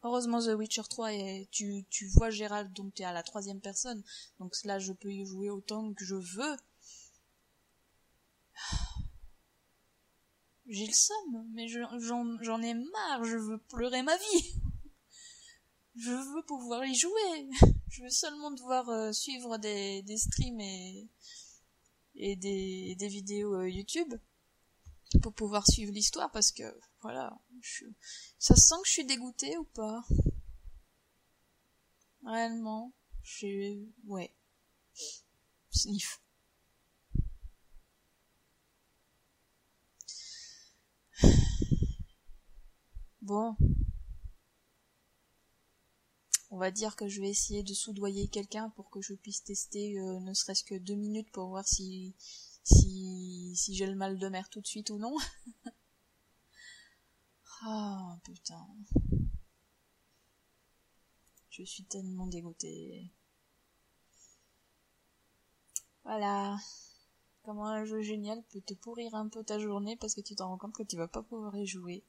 Heureusement 0.04 0.40
The 0.40 0.56
Witcher 0.58 0.84
3 0.90 1.14
et 1.14 1.48
tu, 1.52 1.86
tu 1.90 2.08
vois 2.08 2.30
Gérald 2.30 2.72
donc 2.74 2.94
t'es 2.94 3.04
à 3.04 3.14
la 3.14 3.24
troisième 3.24 3.62
personne, 3.62 4.04
donc 4.40 4.54
là 4.64 4.78
je 4.78 4.94
peux 4.94 5.12
y 5.12 5.26
jouer 5.26 5.50
autant 5.50 5.94
que 5.94 6.06
je 6.06 6.16
veux. 6.16 6.58
J'ai 10.68 10.88
le 10.88 10.94
somme, 10.94 11.48
mais 11.54 11.68
j'en 11.68 12.62
ai 12.62 12.74
marre, 12.74 13.24
je 13.24 13.38
veux 13.38 13.60
pleurer 13.60 14.02
ma 14.02 14.18
vie. 14.18 14.62
Je 15.96 16.12
veux 16.12 16.44
pouvoir 16.44 16.84
y 16.86 16.96
jouer. 16.96 17.50
Je 17.90 18.04
veux 18.04 18.10
seulement 18.10 18.52
devoir 18.52 18.90
euh, 18.90 19.12
suivre 19.14 19.58
des, 19.58 20.02
des 20.02 20.18
streams 20.18 20.60
et, 20.60 21.08
et 22.16 22.36
des, 22.36 22.96
des 22.96 23.08
vidéos 23.08 23.56
euh, 23.56 23.70
YouTube 23.70 24.14
pour 25.22 25.34
pouvoir 25.34 25.66
suivre 25.66 25.94
l'histoire 25.94 26.32
parce 26.32 26.52
que 26.52 26.64
voilà, 27.02 27.40
je, 27.62 27.86
ça 28.40 28.56
sent 28.56 28.76
que 28.82 28.88
je 28.88 28.94
suis 28.94 29.06
dégoûtée 29.06 29.58
ou 29.58 29.64
pas? 29.64 30.04
Réellement, 32.26 32.92
je 33.24 33.86
ouais. 34.08 34.34
Sniff. 35.70 36.20
Bon, 43.26 43.58
on 46.52 46.58
va 46.60 46.70
dire 46.70 46.96
que 46.96 47.08
je 47.08 47.22
vais 47.22 47.30
essayer 47.30 47.64
de 47.64 47.74
soudoyer 47.74 48.28
quelqu'un 48.28 48.70
pour 48.76 48.92
que 48.92 49.02
je 49.02 49.16
puisse 49.16 49.44
tester 49.44 49.98
euh, 49.98 50.20
ne 50.20 50.32
serait-ce 50.36 50.64
que 50.64 50.76
deux 50.76 50.94
minutes 50.94 51.32
pour 51.32 51.48
voir 51.48 51.68
si 51.68 52.14
si 52.64 53.56
j'ai 53.74 53.88
le 53.88 53.96
mal 53.96 54.20
de 54.20 54.30
mer 54.30 54.48
tout 54.50 54.62
de 54.62 54.68
suite 54.68 54.92
ou 54.92 55.00
non. 55.00 55.16
Ah 57.68 58.14
oh, 58.14 58.20
putain. 58.24 58.68
Je 61.50 61.64
suis 61.64 61.84
tellement 61.86 62.28
dégoûtée. 62.28 63.12
Voilà. 66.04 66.58
Comment 67.42 67.66
un 67.66 67.86
jeu 67.86 68.02
génial 68.02 68.44
peut 68.52 68.62
te 68.62 68.76
pourrir 68.76 69.16
un 69.16 69.30
peu 69.30 69.44
ta 69.44 69.58
journée 69.58 69.96
parce 69.96 70.14
que 70.14 70.22
tu 70.22 70.36
t'en 70.36 70.50
rends 70.50 70.60
compte 70.60 70.76
que 70.76 70.84
tu 70.84 70.96
vas 70.96 71.08
pas 71.08 71.24
pouvoir 71.24 71.56
y 71.58 71.66
jouer. 71.66 72.04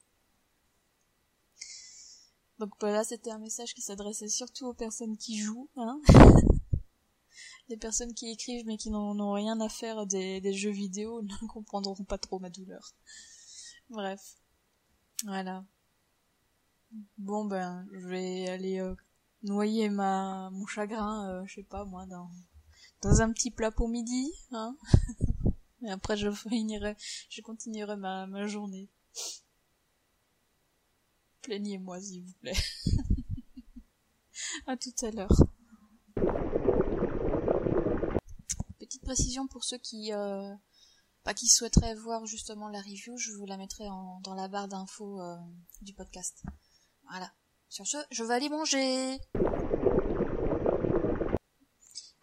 Donc 2.59 2.71
voilà, 2.81 3.05
c'était 3.05 3.31
un 3.31 3.39
message 3.39 3.75
qui 3.75 3.83
s'adressait 3.83 4.29
surtout 4.29 4.67
aux 4.67 4.75
personnes 4.75 5.17
qui 5.17 5.39
jouent, 5.39 5.69
hein. 5.77 6.01
Les 7.69 7.77
personnes 7.77 8.15
qui 8.15 8.31
écrivent 8.31 8.65
mais 8.65 8.77
qui 8.77 8.91
n'en 8.91 9.19
ont 9.19 9.33
rien 9.33 9.61
à 9.61 9.69
faire 9.69 10.07
des, 10.07 10.53
jeux 10.55 10.71
vidéo 10.71 11.21
ne 11.43 11.47
comprendront 11.49 12.05
pas 12.05 12.19
trop 12.19 12.39
ma 12.39 12.49
douleur. 12.49 12.95
Bref. 13.91 14.37
Voilà. 15.25 15.65
Bon 17.19 17.45
ben, 17.45 17.87
je 17.93 18.07
vais 18.07 18.49
aller 18.49 18.81
euh, 18.81 18.95
noyer 19.43 19.91
ma 19.91 20.51
mon 20.51 20.67
chagrin, 20.67 21.29
euh, 21.29 21.47
je 21.47 21.57
sais 21.57 21.63
pas 21.63 21.85
moi, 21.85 22.07
dans 22.07 22.31
dans 23.03 23.21
un 23.21 23.33
petit 23.33 23.51
plat 23.51 23.71
pour 23.71 23.89
midi, 23.89 24.33
hein. 24.53 24.77
Et 25.83 25.91
après 25.91 26.17
je 26.17 26.31
finirai, 26.31 26.97
je 27.29 27.43
continuerai 27.43 27.97
ma 27.97 28.47
journée. 28.47 28.89
Plaignez-moi, 31.47 32.00
s'il 32.00 32.25
vous 32.25 32.33
plaît. 32.41 32.57
à 34.67 34.76
tout 34.76 34.93
à 35.03 35.12
l'heure. 35.12 35.31
Petite 38.81 39.05
précision 39.05 39.47
pour 39.47 39.62
ceux 39.62 39.79
qui, 39.79 40.12
euh, 40.12 40.53
bah, 41.25 41.35
qui 41.35 41.47
souhaiteraient 41.47 41.95
voir 41.95 42.26
justement 42.26 42.69
la 42.69 42.81
review, 42.81 43.17
je 43.17 43.31
vous 43.31 43.47
la 43.47 43.59
mettrai 43.59 43.88
en, 43.88 44.19
dans 44.25 44.35
la 44.35 44.49
barre 44.49 44.67
d'infos 44.67 45.21
euh, 45.21 45.37
du 45.83 45.95
podcast. 45.95 46.43
Voilà. 47.09 47.33
Sur 47.69 47.87
ce, 47.87 47.99
je 48.11 48.25
vais 48.25 48.35
aller 48.35 48.49
manger. 48.49 49.17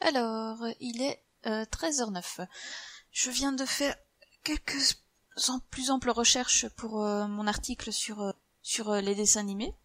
Alors, 0.01 0.65
il 0.81 1.01
est 1.01 1.23
euh, 1.45 1.63
13h09. 1.63 2.45
Je 3.11 3.29
viens 3.29 3.53
de 3.53 3.63
faire 3.63 3.95
quelques 4.43 4.97
plus 5.69 5.91
amples 5.91 6.09
recherches 6.09 6.67
pour 6.75 7.03
euh, 7.03 7.27
mon 7.27 7.47
article 7.47 7.91
sur 7.91 8.21
euh, 8.21 8.31
sur 8.63 8.89
euh, 8.89 9.01
les 9.01 9.13
dessins 9.13 9.41
animés. 9.41 9.75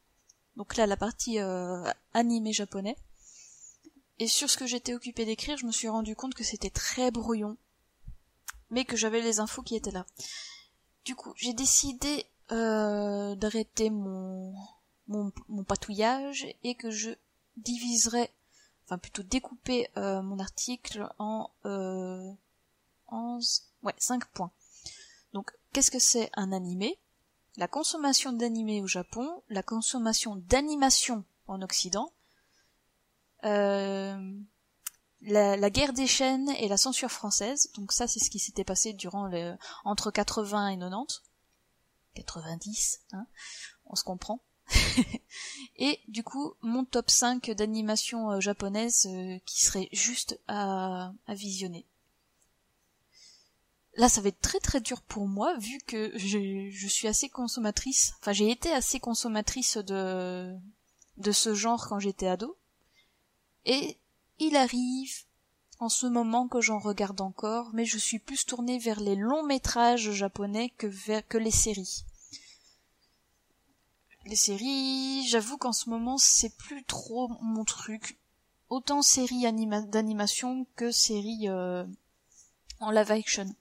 Donc 0.57 0.77
là, 0.77 0.87
la 0.87 0.97
partie 0.97 1.39
euh, 1.41 1.85
animé 2.15 2.53
japonais. 2.53 2.97
Et 4.19 4.27
sur 4.27 4.49
ce 4.49 4.57
que 4.57 4.67
j'étais 4.67 4.95
occupé 4.95 5.25
d'écrire, 5.25 5.59
je 5.59 5.67
me 5.67 5.73
suis 5.73 5.89
rendu 5.89 6.17
compte 6.17 6.35
que 6.35 6.43
c'était 6.43 6.71
très 6.71 7.11
brouillon, 7.11 7.57
mais 8.71 8.85
que 8.85 8.97
j'avais 8.97 9.21
les 9.21 9.39
infos 9.39 9.63
qui 9.63 9.77
étaient 9.77 9.93
là. 9.93 10.07
Du 11.05 11.15
coup, 11.15 11.33
j'ai 11.37 11.53
décidé 11.53 12.27
euh, 12.51 13.37
d'arrêter 13.37 13.91
mon, 13.91 14.53
mon, 15.07 15.65
patouillage 15.65 16.49
et 16.65 16.75
que 16.75 16.91
je 16.91 17.11
diviserai, 17.57 18.31
enfin 18.85 18.99
plutôt 18.99 19.23
découper 19.23 19.89
mon 19.95 20.41
article 20.41 21.09
en 21.19 21.51
euh, 21.65 22.33
11, 23.11 23.63
ouais, 23.83 23.95
5 23.99 24.25
points. 24.27 24.51
Donc, 25.33 25.53
qu'est-ce 25.73 25.93
que 25.93 25.99
c'est 26.01 26.31
un 26.35 26.51
animé? 26.51 26.99
La 27.59 27.67
consommation 27.67 28.33
d'animés 28.33 28.81
au 28.81 28.87
Japon, 28.87 29.43
la 29.49 29.65
consommation 29.65 30.37
d'animation 30.37 31.25
en 31.49 31.61
Occident, 31.61 32.13
euh, 33.45 34.17
la, 35.23 35.71
guerre 35.71 35.93
des 35.93 36.07
chaînes 36.07 36.51
et 36.61 36.69
la 36.69 36.77
censure 36.77 37.11
française. 37.11 37.71
Donc 37.75 37.91
ça, 37.91 38.07
c'est 38.07 38.21
ce 38.21 38.31
qui 38.31 38.39
s'était 38.39 38.63
passé 38.63 38.93
durant 38.93 39.27
le, 39.27 39.57
entre 39.85 40.13
80 40.13 40.69
et 40.69 40.79
90. 40.79 41.23
90, 42.15 43.01
hein, 43.13 43.27
on 43.87 43.97
se 43.97 44.05
comprend. 44.05 44.41
et 45.77 46.01
du 46.07 46.23
coup, 46.23 46.55
mon 46.63 46.85
top 46.85 47.11
5 47.11 47.51
d'animation 47.51 48.31
euh, 48.31 48.41
japonaise 48.41 49.07
euh, 49.07 49.39
qui 49.47 49.65
serait 49.65 49.89
juste 49.93 50.39
à 50.47 51.13
visionner. 51.29 51.87
Là, 53.99 54.09
ça 54.09 54.21
va 54.21 54.29
être 54.29 54.41
très 54.41 54.61
très 54.61 54.81
dur 54.81 55.03
pour 55.03 55.27
moi, 55.27 55.57
vu 55.59 55.79
que 55.85 56.17
je, 56.17 56.87
suis 56.87 57.09
assez 57.09 57.29
consommatrice. 57.29 58.15
Enfin, 58.21 58.33
j'ai 58.33 58.49
été 58.49 58.73
assez 58.73 59.01
consommatrice 59.01 59.77
de, 59.77 60.55
de 61.17 61.33
ce 61.33 61.53
genre 61.53 61.89
quand 61.89 61.99
j'étais 61.99 62.29
ado. 62.29 62.57
Et 63.65 63.99
il 64.39 64.55
arrive 64.55 65.25
en 65.81 65.89
ce 65.89 66.07
moment 66.07 66.47
que 66.47 66.61
j'en 66.61 66.79
regarde 66.79 67.21
encore, 67.21 67.71
mais 67.73 67.85
je 67.85 67.99
suis 67.99 68.21
plus 68.21 68.47
tournée 68.47 68.79
vers 68.79 69.01
les 69.01 69.17
longs 69.17 69.43
métrages 69.43 70.13
japonais 70.13 70.71
que 70.79 70.87
vers 70.87 71.27
que 71.27 71.37
les 71.37 71.51
séries. 71.51 72.05
Les 74.27 74.37
séries, 74.37 75.27
j'avoue 75.27 75.59
qu'en 75.59 75.73
ce 75.73 75.91
moment 75.91 76.19
c'est 76.19 76.57
plus 76.57 76.85
trop 76.85 77.33
mon 77.41 77.65
truc. 77.65 78.17
Autant 78.69 79.03
séries 79.03 79.45
d'animation 79.89 80.67
que 80.77 80.93
séries 80.93 81.49
euh, 81.49 81.85
en 82.81 82.91
live 82.91 83.11
action. 83.11 83.55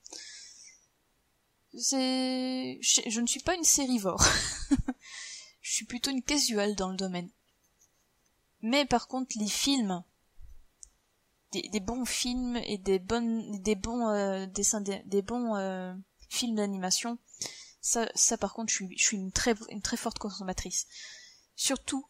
C'est, 1.77 2.79
je 2.81 3.21
ne 3.21 3.27
suis 3.27 3.41
pas 3.41 3.55
une 3.55 3.63
sérivore. 3.63 4.23
je 5.61 5.71
suis 5.71 5.85
plutôt 5.85 6.11
une 6.11 6.23
casual 6.23 6.75
dans 6.75 6.89
le 6.89 6.97
domaine. 6.97 7.29
Mais 8.61 8.85
par 8.85 9.07
contre, 9.07 9.37
les 9.37 9.47
films, 9.47 10.03
des, 11.51 11.79
bons 11.79 12.05
films 12.05 12.57
et 12.57 12.77
des 12.77 12.99
bonnes, 12.99 13.61
des 13.61 13.75
bons 13.75 14.09
euh, 14.09 14.45
dessins, 14.47 14.81
des, 14.81 15.21
bons 15.21 15.55
euh, 15.55 15.93
films 16.29 16.55
d'animation, 16.55 17.19
ça, 17.81 18.09
ça 18.15 18.37
par 18.37 18.53
contre, 18.53 18.71
je 18.71 18.75
suis, 18.75 18.97
je 18.97 19.03
suis 19.03 19.17
une 19.17 19.31
très, 19.31 19.55
une 19.69 19.81
très 19.81 19.97
forte 19.97 20.17
consommatrice. 20.17 20.87
Surtout, 21.55 22.07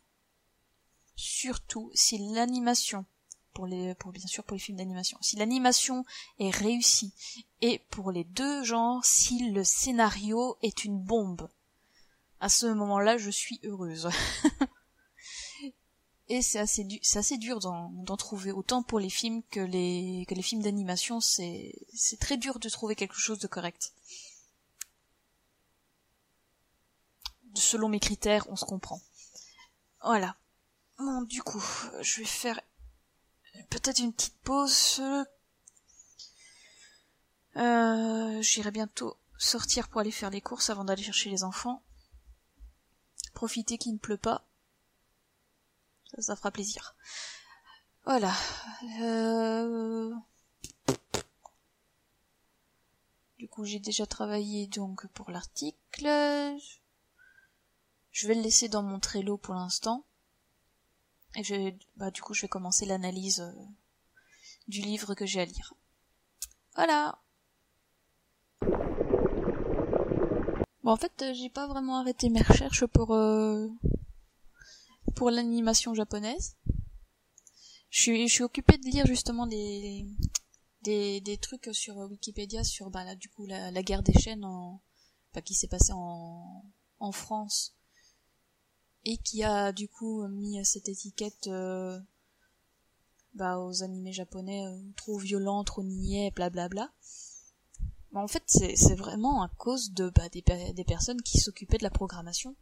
surtout 1.15 1.91
si 1.93 2.17
l'animation 2.33 3.05
pour 3.57 3.65
les, 3.65 3.95
pour 3.95 4.11
bien 4.11 4.27
sûr 4.27 4.43
pour 4.43 4.53
les 4.53 4.59
films 4.59 4.77
d'animation. 4.77 5.17
Si 5.19 5.35
l'animation 5.35 6.05
est 6.37 6.51
réussie 6.51 7.11
et 7.61 7.79
pour 7.89 8.11
les 8.11 8.23
deux 8.23 8.63
genres, 8.63 9.03
si 9.03 9.49
le 9.49 9.63
scénario 9.63 10.59
est 10.61 10.83
une 10.83 10.99
bombe, 10.99 11.49
à 12.39 12.49
ce 12.49 12.67
moment-là, 12.67 13.17
je 13.17 13.31
suis 13.31 13.59
heureuse. 13.63 14.09
et 16.29 16.43
c'est 16.43 16.59
assez, 16.59 16.87
c'est 17.01 17.17
assez 17.17 17.39
dur 17.39 17.59
d'en 17.59 18.15
trouver 18.15 18.51
autant 18.51 18.83
pour 18.83 18.99
les 18.99 19.09
films 19.09 19.41
que 19.49 19.59
les, 19.59 20.27
que 20.27 20.35
les 20.35 20.43
films 20.43 20.61
d'animation. 20.61 21.19
C'est, 21.19 21.73
c'est 21.95 22.19
très 22.19 22.37
dur 22.37 22.59
de 22.59 22.69
trouver 22.69 22.93
quelque 22.93 23.17
chose 23.17 23.39
de 23.39 23.47
correct. 23.47 23.91
Selon 27.55 27.89
mes 27.89 27.99
critères, 27.99 28.45
on 28.51 28.55
se 28.55 28.65
comprend. 28.65 29.01
Voilà. 30.03 30.35
Bon, 30.99 31.23
du 31.23 31.41
coup, 31.41 31.63
je 32.01 32.19
vais 32.19 32.27
faire 32.27 32.61
peut-être 33.69 33.99
une 33.99 34.13
petite 34.13 34.37
pause. 34.43 35.01
Euh, 37.55 38.41
J'irai 38.41 38.71
bientôt 38.71 39.17
sortir 39.37 39.87
pour 39.87 40.01
aller 40.01 40.11
faire 40.11 40.29
les 40.29 40.41
courses 40.41 40.69
avant 40.69 40.83
d'aller 40.83 41.03
chercher 41.03 41.29
les 41.29 41.43
enfants. 41.43 41.83
Profiter 43.33 43.77
qu'il 43.77 43.93
ne 43.93 43.99
pleut 43.99 44.17
pas. 44.17 44.47
Ça, 46.15 46.21
ça 46.21 46.35
fera 46.35 46.51
plaisir. 46.51 46.95
Voilà. 48.05 48.33
Euh... 49.01 50.13
Du 53.37 53.47
coup, 53.47 53.65
j'ai 53.65 53.79
déjà 53.79 54.07
travaillé 54.07 54.67
donc 54.67 55.05
pour 55.07 55.29
l'article. 55.29 56.07
Je 58.11 58.27
vais 58.27 58.33
le 58.33 58.41
laisser 58.41 58.67
dans 58.69 58.81
mon 58.81 58.99
Trello 58.99 59.37
pour 59.37 59.53
l'instant. 59.53 60.05
Et 61.37 61.77
bah, 61.95 62.09
du 62.09 62.23
coup, 62.23 62.33
je 62.33 62.41
vais 62.41 62.47
commencer 62.47 62.85
l'analyse 62.87 63.41
euh, 63.41 63.65
du 64.67 64.81
livre 64.81 65.13
que 65.13 65.27
j'ai 65.27 65.41
à 65.41 65.45
lire. 65.45 65.75
Voilà. 66.75 67.21
Bon, 70.83 70.91
en 70.91 70.95
fait, 70.95 71.13
euh, 71.21 71.33
j'ai 71.35 71.49
pas 71.49 71.67
vraiment 71.67 71.99
arrêté 71.99 72.29
mes 72.29 72.41
recherches 72.41 72.87
pour 72.87 73.13
euh, 73.13 73.67
pour 75.15 75.29
l'animation 75.29 75.93
japonaise. 75.93 76.57
Je 77.91 78.01
suis, 78.01 78.27
je 78.27 78.43
occupée 78.43 78.79
de 78.79 78.89
lire 78.89 79.05
justement 79.05 79.45
des 79.45 80.07
des, 80.81 81.37
trucs 81.39 81.69
sur 81.73 81.97
Wikipédia 81.97 82.63
sur 82.63 82.89
bah 82.89 83.03
là 83.03 83.15
du 83.15 83.29
coup 83.29 83.45
la, 83.45 83.71
la 83.71 83.83
guerre 83.83 84.03
des 84.03 84.13
chaînes 84.13 84.45
en 84.45 84.81
bah, 85.33 85.41
qui 85.41 85.53
s'est 85.53 85.67
passée 85.67 85.91
en 85.93 86.63
en 86.99 87.11
France 87.11 87.76
et 89.07 89.15
qui 89.15 89.41
a 89.41 89.71
du 89.71 89.87
coup 89.87 90.27
mis 90.27 90.63
cette 90.65 90.89
étiquette 90.89 91.47
euh, 91.47 91.97
bah, 93.35 93.57
aux 93.57 93.81
animés 93.81 94.11
japonais 94.11 94.65
euh, 94.65 94.77
trop 94.97 95.17
violents, 95.17 95.63
trop 95.63 95.81
niais, 95.81 96.29
blablabla. 96.35 96.91
Bah, 98.11 98.19
en 98.19 98.27
fait, 98.27 98.43
c'est 98.47 98.95
vraiment 98.95 99.43
à 99.43 99.47
cause 99.57 99.93
de 99.93 100.09
bah, 100.09 100.27
des, 100.27 100.83
personnes 100.83 101.21
qui 101.21 101.37
s'occupaient 101.37 101.77
de 101.77 101.83
la 101.83 101.89
programmation. 101.89 102.57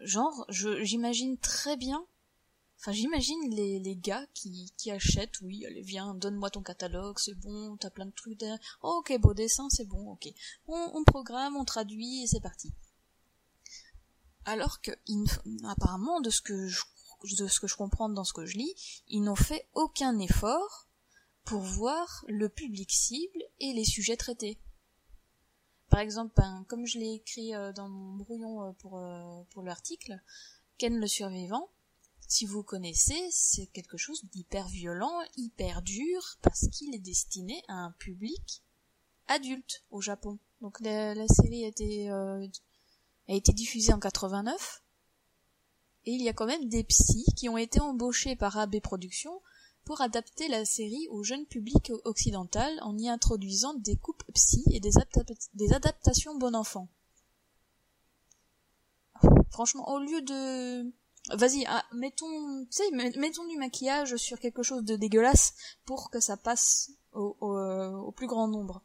Genre, 0.00 0.46
j'imagine 0.48 1.36
très 1.36 1.76
bien 1.76 2.06
Enfin, 2.80 2.92
j'imagine 2.92 3.38
les, 3.50 3.94
gars 3.94 4.26
qui, 4.34 4.90
achètent, 4.90 5.40
oui, 5.42 5.64
allez, 5.66 5.82
viens, 5.82 6.14
donne-moi 6.14 6.50
ton 6.50 6.62
catalogue, 6.62 7.16
c'est 7.20 7.38
bon, 7.38 7.76
t'as 7.76 7.90
plein 7.90 8.06
de 8.06 8.10
trucs 8.10 8.36
derrière. 8.38 8.58
Oh, 8.82 8.96
ok, 8.98 9.20
beau 9.20 9.34
dessin, 9.34 9.68
c'est 9.70 9.86
bon, 9.86 10.10
ok. 10.10 10.28
On 10.66 11.04
programme, 11.04 11.56
on 11.56 11.64
traduit, 11.64 12.24
et 12.24 12.26
c'est 12.26 12.40
parti 12.40 12.72
alors 14.44 14.80
que 14.80 14.90
apparemment 15.64 16.20
de 16.20 16.30
ce 16.30 16.40
que 16.40 16.68
je 16.68 17.76
comprends 17.76 18.08
dans 18.08 18.24
ce 18.24 18.32
que 18.32 18.46
je 18.46 18.56
lis, 18.56 19.02
ils 19.08 19.22
n'ont 19.22 19.36
fait 19.36 19.68
aucun 19.74 20.18
effort 20.18 20.88
pour 21.44 21.60
voir 21.60 22.24
le 22.28 22.48
public 22.48 22.90
cible 22.90 23.42
et 23.60 23.72
les 23.72 23.84
sujets 23.84 24.16
traités. 24.16 24.58
Par 25.88 26.00
exemple, 26.00 26.32
ben, 26.36 26.64
comme 26.68 26.86
je 26.86 26.98
l'ai 26.98 27.14
écrit 27.14 27.54
euh, 27.54 27.72
dans 27.72 27.88
mon 27.88 28.16
brouillon 28.16 28.62
euh, 28.62 28.72
pour, 28.78 28.98
euh, 28.98 29.42
pour 29.50 29.62
l'article, 29.62 30.18
Ken 30.78 30.98
le 30.98 31.06
survivant, 31.06 31.68
si 32.26 32.46
vous 32.46 32.62
connaissez, 32.62 33.28
c'est 33.30 33.66
quelque 33.66 33.98
chose 33.98 34.24
d'hyper 34.32 34.68
violent, 34.68 35.20
hyper 35.36 35.82
dur, 35.82 36.38
parce 36.40 36.66
qu'il 36.68 36.94
est 36.94 36.98
destiné 36.98 37.62
à 37.68 37.74
un 37.74 37.90
public 37.92 38.62
adulte 39.28 39.84
au 39.90 40.00
Japon. 40.00 40.38
Donc 40.62 40.80
la, 40.80 41.14
la 41.14 41.28
série 41.28 41.64
a 41.64 41.68
été 41.68 42.08
a 43.32 43.36
été 43.36 43.52
diffusée 43.52 43.92
en 43.92 43.98
89. 43.98 44.82
Et 46.04 46.12
il 46.12 46.22
y 46.22 46.28
a 46.28 46.32
quand 46.32 46.46
même 46.46 46.68
des 46.68 46.84
psys 46.84 47.32
qui 47.36 47.48
ont 47.48 47.56
été 47.56 47.80
embauchés 47.80 48.36
par 48.36 48.58
AB 48.58 48.80
Productions 48.80 49.40
pour 49.84 50.00
adapter 50.00 50.48
la 50.48 50.64
série 50.64 51.08
au 51.10 51.22
jeune 51.22 51.46
public 51.46 51.92
occidental 52.04 52.78
en 52.82 52.96
y 52.98 53.08
introduisant 53.08 53.74
des 53.74 53.96
coupes 53.96 54.22
psy 54.34 54.62
et 54.70 54.80
des, 54.80 55.72
adaptations 55.72 56.36
bon 56.36 56.54
enfant. 56.54 56.88
Franchement, 59.50 59.88
au 59.90 59.98
lieu 59.98 60.22
de... 60.22 60.92
Vas-y, 61.36 61.64
ah, 61.68 61.84
mettons, 61.92 62.66
mettons 62.92 63.46
du 63.46 63.56
maquillage 63.56 64.16
sur 64.16 64.40
quelque 64.40 64.64
chose 64.64 64.82
de 64.82 64.96
dégueulasse 64.96 65.54
pour 65.84 66.10
que 66.10 66.18
ça 66.18 66.36
passe 66.36 66.90
au, 67.12 67.36
au 67.40 68.10
plus 68.12 68.26
grand 68.26 68.48
nombre. 68.48 68.82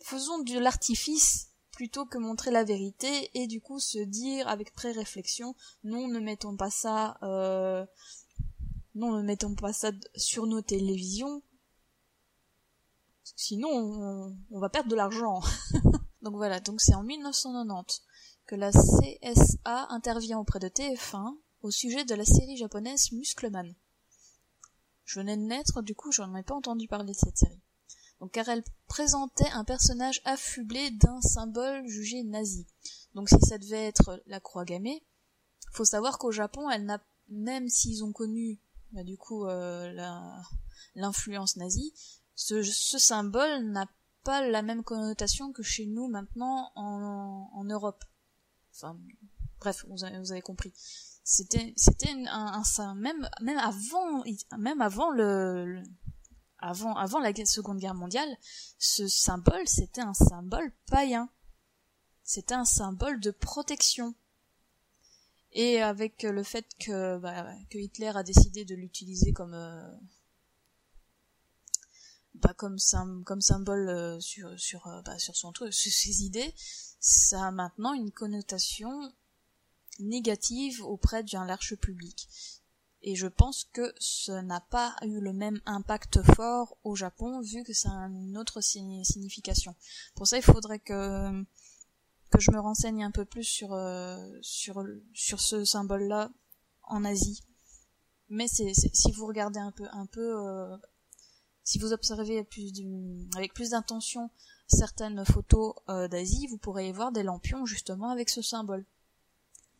Faisons 0.00 0.40
de 0.40 0.58
l'artifice 0.58 1.51
plutôt 1.72 2.04
que 2.04 2.18
montrer 2.18 2.50
la 2.50 2.64
vérité 2.64 3.30
et 3.34 3.46
du 3.46 3.60
coup 3.60 3.80
se 3.80 3.98
dire 3.98 4.46
avec 4.46 4.72
pré-réflexion 4.72 5.54
non 5.82 6.06
ne 6.06 6.20
mettons 6.20 6.56
pas 6.56 6.70
ça 6.70 7.16
euh, 7.22 7.84
non 8.94 9.12
ne 9.16 9.22
mettons 9.22 9.54
pas 9.54 9.72
ça 9.72 9.90
sur 10.14 10.46
nos 10.46 10.62
télévisions. 10.62 11.42
Sinon 13.36 13.68
on, 14.50 14.60
va 14.60 14.68
perdre 14.68 14.90
de 14.90 14.96
l'argent. 14.96 15.40
Donc 16.22 16.36
voilà 16.36 16.60
donc 16.60 16.80
c'est 16.80 16.94
en 16.94 17.02
1990 17.02 18.02
que 18.46 18.54
la 18.54 18.70
CSA 18.70 19.86
intervient 19.90 20.38
auprès 20.38 20.60
de 20.60 20.68
TF1 20.68 21.36
au 21.62 21.70
sujet 21.72 22.04
de 22.04 22.14
la 22.14 22.24
série 22.24 22.56
japonaise 22.56 23.10
Muscleman. 23.10 23.74
Je 25.04 25.18
venais 25.18 25.36
de 25.36 25.42
naître 25.42 25.82
du 25.82 25.96
coup 25.96 26.12
j'en 26.12 26.32
ai 26.36 26.44
pas 26.44 26.54
entendu 26.54 26.86
parler 26.86 27.12
de 27.12 27.18
cette 27.18 27.38
série 27.38 27.62
car 28.28 28.48
elle 28.48 28.62
présentait 28.88 29.50
un 29.50 29.64
personnage 29.64 30.20
affublé 30.24 30.90
d'un 30.90 31.20
symbole 31.20 31.86
jugé 31.86 32.22
nazi. 32.22 32.66
Donc 33.14 33.28
si 33.28 33.40
ça 33.40 33.58
devait 33.58 33.86
être 33.86 34.22
la 34.26 34.40
croix 34.40 34.64
gammée, 34.64 35.02
faut 35.72 35.84
savoir 35.84 36.18
qu'au 36.18 36.30
Japon, 36.30 36.70
elle 36.70 36.84
n'a 36.84 37.02
même 37.28 37.68
s'ils 37.68 38.04
ont 38.04 38.12
connu 38.12 38.60
bah, 38.92 39.04
du 39.04 39.16
coup 39.16 39.46
euh, 39.46 39.92
l'influence 40.94 41.56
nazie, 41.56 41.92
ce, 42.34 42.62
symbole 42.98 43.64
n'a 43.70 43.88
pas 44.24 44.46
la 44.46 44.62
même 44.62 44.84
connotation 44.84 45.52
que 45.52 45.62
chez 45.62 45.86
nous 45.86 46.08
maintenant 46.08 46.72
en, 46.74 47.64
Europe. 47.64 48.04
Enfin, 48.74 48.98
Bref, 49.60 49.84
vous 49.88 50.32
avez, 50.32 50.40
compris. 50.40 50.72
C'était, 51.24 51.72
c'était 51.76 52.10
un, 52.10 52.62
un, 52.78 52.94
même, 52.96 53.28
même 53.40 53.58
avant, 53.58 54.24
même 54.58 54.80
avant 54.80 55.10
le 55.10 55.82
avant, 56.62 56.94
avant 56.94 57.18
la 57.18 57.32
Seconde 57.44 57.78
Guerre 57.78 57.94
mondiale, 57.94 58.36
ce 58.78 59.06
symbole, 59.08 59.66
c'était 59.66 60.00
un 60.00 60.14
symbole 60.14 60.72
païen. 60.86 61.28
C'était 62.22 62.54
un 62.54 62.64
symbole 62.64 63.20
de 63.20 63.32
protection. 63.32 64.14
Et 65.52 65.82
avec 65.82 66.22
le 66.22 66.42
fait 66.42 66.66
que, 66.78 67.18
bah, 67.18 67.46
que 67.68 67.76
Hitler 67.76 68.12
a 68.14 68.22
décidé 68.22 68.64
de 68.64 68.74
l'utiliser 68.74 69.32
comme, 69.32 69.54
euh, 69.54 69.86
bah, 72.34 72.54
comme, 72.54 72.78
symbole 72.78 73.88
euh, 73.88 74.20
sur, 74.20 74.86
euh, 74.86 75.02
bah, 75.02 75.18
sur 75.18 75.36
son 75.36 75.52
sur 75.52 75.72
ses 75.72 76.22
idées, 76.22 76.54
ça 77.00 77.48
a 77.48 77.50
maintenant 77.50 77.92
une 77.92 78.12
connotation 78.12 79.12
négative 79.98 80.82
auprès 80.82 81.22
d'un 81.22 81.44
large 81.44 81.76
public. 81.76 82.28
Et 83.02 83.16
je 83.16 83.26
pense 83.26 83.64
que 83.72 83.92
ce 83.98 84.32
n'a 84.32 84.60
pas 84.60 84.94
eu 85.02 85.20
le 85.20 85.32
même 85.32 85.60
impact 85.66 86.22
fort 86.34 86.76
au 86.84 86.94
Japon, 86.94 87.40
vu 87.40 87.64
que 87.64 87.72
ça 87.72 87.90
a 87.90 88.06
une 88.06 88.38
autre 88.38 88.60
signification. 88.60 89.74
Pour 90.14 90.26
ça, 90.26 90.36
il 90.36 90.42
faudrait 90.42 90.78
que 90.78 91.44
que 92.30 92.40
je 92.40 92.50
me 92.50 92.60
renseigne 92.60 93.04
un 93.04 93.10
peu 93.10 93.24
plus 93.26 93.44
sur 93.44 93.74
euh, 93.74 94.16
sur 94.40 94.82
sur 95.12 95.40
ce 95.40 95.64
symbole-là 95.64 96.30
en 96.84 97.04
Asie. 97.04 97.42
Mais 98.28 98.48
si 98.48 99.12
vous 99.12 99.26
regardez 99.26 99.58
un 99.58 99.72
peu 99.72 99.86
un 99.92 100.06
peu 100.06 100.40
euh, 100.40 100.76
si 101.64 101.78
vous 101.78 101.92
observez 101.92 102.38
avec 102.38 103.52
plus 103.54 103.70
d'intention 103.70 104.30
certaines 104.66 105.24
photos 105.24 105.74
euh, 105.88 106.08
d'Asie, 106.08 106.46
vous 106.46 106.56
pourrez 106.56 106.90
voir 106.92 107.12
des 107.12 107.22
lampions 107.22 107.66
justement 107.66 108.10
avec 108.10 108.30
ce 108.30 108.42
symbole. 108.42 108.84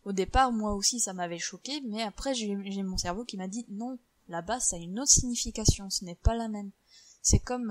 Au 0.04 0.12
départ, 0.12 0.52
moi 0.52 0.74
aussi, 0.74 1.00
ça 1.00 1.12
m'avait 1.12 1.38
choqué, 1.38 1.80
mais 1.82 2.02
après, 2.02 2.34
j'ai 2.34 2.82
mon 2.82 2.98
cerveau 2.98 3.24
qui 3.24 3.36
m'a 3.36 3.48
dit 3.48 3.64
non, 3.68 3.98
là-bas, 4.28 4.60
ça 4.60 4.76
a 4.76 4.78
une 4.78 4.98
autre 4.98 5.10
signification, 5.10 5.90
ce 5.90 6.04
n'est 6.04 6.16
pas 6.16 6.34
la 6.34 6.48
même. 6.48 6.70
C'est 7.22 7.38
comme 7.38 7.70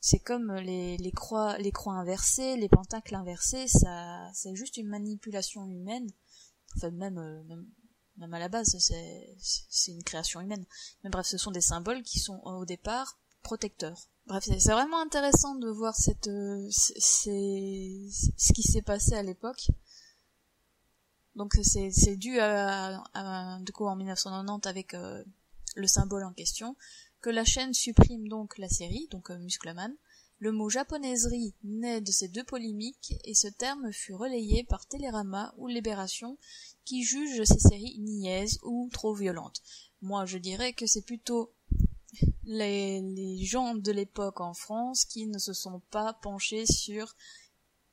c'est 0.00 0.18
comme 0.18 0.54
les, 0.56 1.12
croix 1.14 1.58
les 1.58 1.72
croix 1.72 1.94
inversées, 1.94 2.56
les 2.56 2.68
pentacles 2.68 3.14
inversés, 3.14 3.68
ça 3.68 4.30
c'est 4.32 4.54
juste 4.54 4.78
une 4.78 4.88
manipulation 4.88 5.66
humaine. 5.66 6.10
Enfin 6.76 6.90
même 6.90 7.18
euh, 7.18 7.42
même, 8.16 8.34
à 8.34 8.38
la 8.38 8.48
base 8.48 8.76
c'est 8.78 9.36
c'est 9.38 9.92
une 9.92 10.02
création 10.02 10.40
humaine. 10.40 10.64
Mais 11.04 11.10
bref, 11.10 11.26
ce 11.26 11.38
sont 11.38 11.50
des 11.50 11.60
symboles 11.60 12.02
qui 12.02 12.18
sont 12.18 12.40
au 12.44 12.64
départ 12.64 13.18
protecteurs. 13.42 14.08
Bref, 14.26 14.44
c'est 14.44 14.72
vraiment 14.72 15.00
intéressant 15.00 15.54
de 15.54 15.68
voir 15.68 15.94
cette 15.96 16.28
euh, 16.28 16.68
c'est 16.70 18.08
ce 18.36 18.52
qui 18.52 18.62
s'est 18.62 18.82
passé 18.82 19.14
à 19.14 19.22
l'époque. 19.22 19.70
Donc 21.36 21.54
c'est 21.62 21.90
c'est 21.90 22.16
dû 22.16 22.38
à, 22.40 23.02
à, 23.14 23.58
coup 23.72 23.86
en 23.86 23.96
1990 23.96 24.68
avec 24.68 24.94
euh, 24.94 25.22
le 25.76 25.86
symbole 25.86 26.24
en 26.24 26.32
question 26.32 26.76
que 27.20 27.30
la 27.30 27.44
chaîne 27.44 27.74
supprime 27.74 28.28
donc 28.28 28.58
la 28.58 28.68
série, 28.68 29.08
donc 29.10 29.30
euh, 29.30 29.38
Muscleman. 29.38 29.94
Le 30.38 30.52
mot 30.52 30.70
japonaiserie 30.70 31.54
naît 31.64 32.00
de 32.00 32.10
ces 32.10 32.28
deux 32.28 32.44
polémiques 32.44 33.14
et 33.24 33.34
ce 33.34 33.48
terme 33.48 33.92
fut 33.92 34.14
relayé 34.14 34.64
par 34.64 34.86
Télérama 34.86 35.52
ou 35.58 35.68
Libération 35.68 36.38
qui 36.86 37.02
jugent 37.02 37.44
ces 37.44 37.58
séries 37.58 37.98
niaises 37.98 38.58
ou 38.62 38.88
trop 38.90 39.14
violentes. 39.14 39.60
Moi 40.00 40.24
je 40.24 40.38
dirais 40.38 40.72
que 40.72 40.86
c'est 40.86 41.04
plutôt 41.04 41.52
les, 42.44 43.02
les 43.02 43.44
gens 43.44 43.74
de 43.74 43.92
l'époque 43.92 44.40
en 44.40 44.54
France 44.54 45.04
qui 45.04 45.26
ne 45.26 45.38
se 45.38 45.52
sont 45.52 45.82
pas 45.90 46.14
penchés 46.14 46.64
sur 46.64 47.14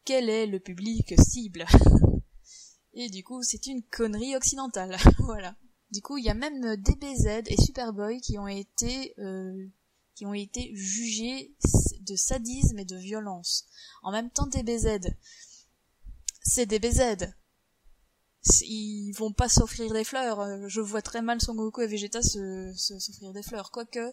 quel 0.06 0.30
est 0.30 0.47
le 0.47 0.62
public 0.62 1.13
cible. 1.19 1.65
Et 2.99 3.10
du 3.10 3.23
coup, 3.23 3.43
c'est 3.43 3.67
une 3.67 3.83
connerie 3.83 4.36
occidentale. 4.36 4.97
voilà. 5.19 5.55
Du 5.91 6.01
coup, 6.01 6.17
il 6.17 6.25
y 6.25 6.29
a 6.29 6.33
même 6.33 6.75
DBZ 6.77 7.43
et 7.45 7.62
Superboy 7.62 8.19
qui 8.21 8.39
ont 8.39 8.47
été 8.47 9.13
euh, 9.19 9.67
qui 10.15 10.25
ont 10.25 10.33
été 10.33 10.71
jugés 10.73 11.55
de 12.01 12.15
sadisme 12.15 12.79
et 12.79 12.86
de 12.86 12.97
violence. 12.97 13.67
En 14.01 14.12
même 14.12 14.31
temps, 14.31 14.47
DBZ, 14.47 15.12
c'est 16.41 16.65
DBZ. 16.65 17.33
Ils 18.62 19.12
vont 19.12 19.31
pas 19.31 19.47
s'offrir 19.47 19.93
des 19.93 20.03
fleurs. 20.03 20.39
Euh, 20.39 20.67
je 20.67 20.81
vois 20.81 21.03
très 21.03 21.21
mal 21.21 21.39
Son 21.39 21.53
Goku 21.53 21.81
et 21.81 21.88
Vegeta 21.88 22.23
se, 22.23 22.73
s'offrir 22.75 23.31
des 23.31 23.43
fleurs. 23.43 23.69
Quoique, 23.69 24.12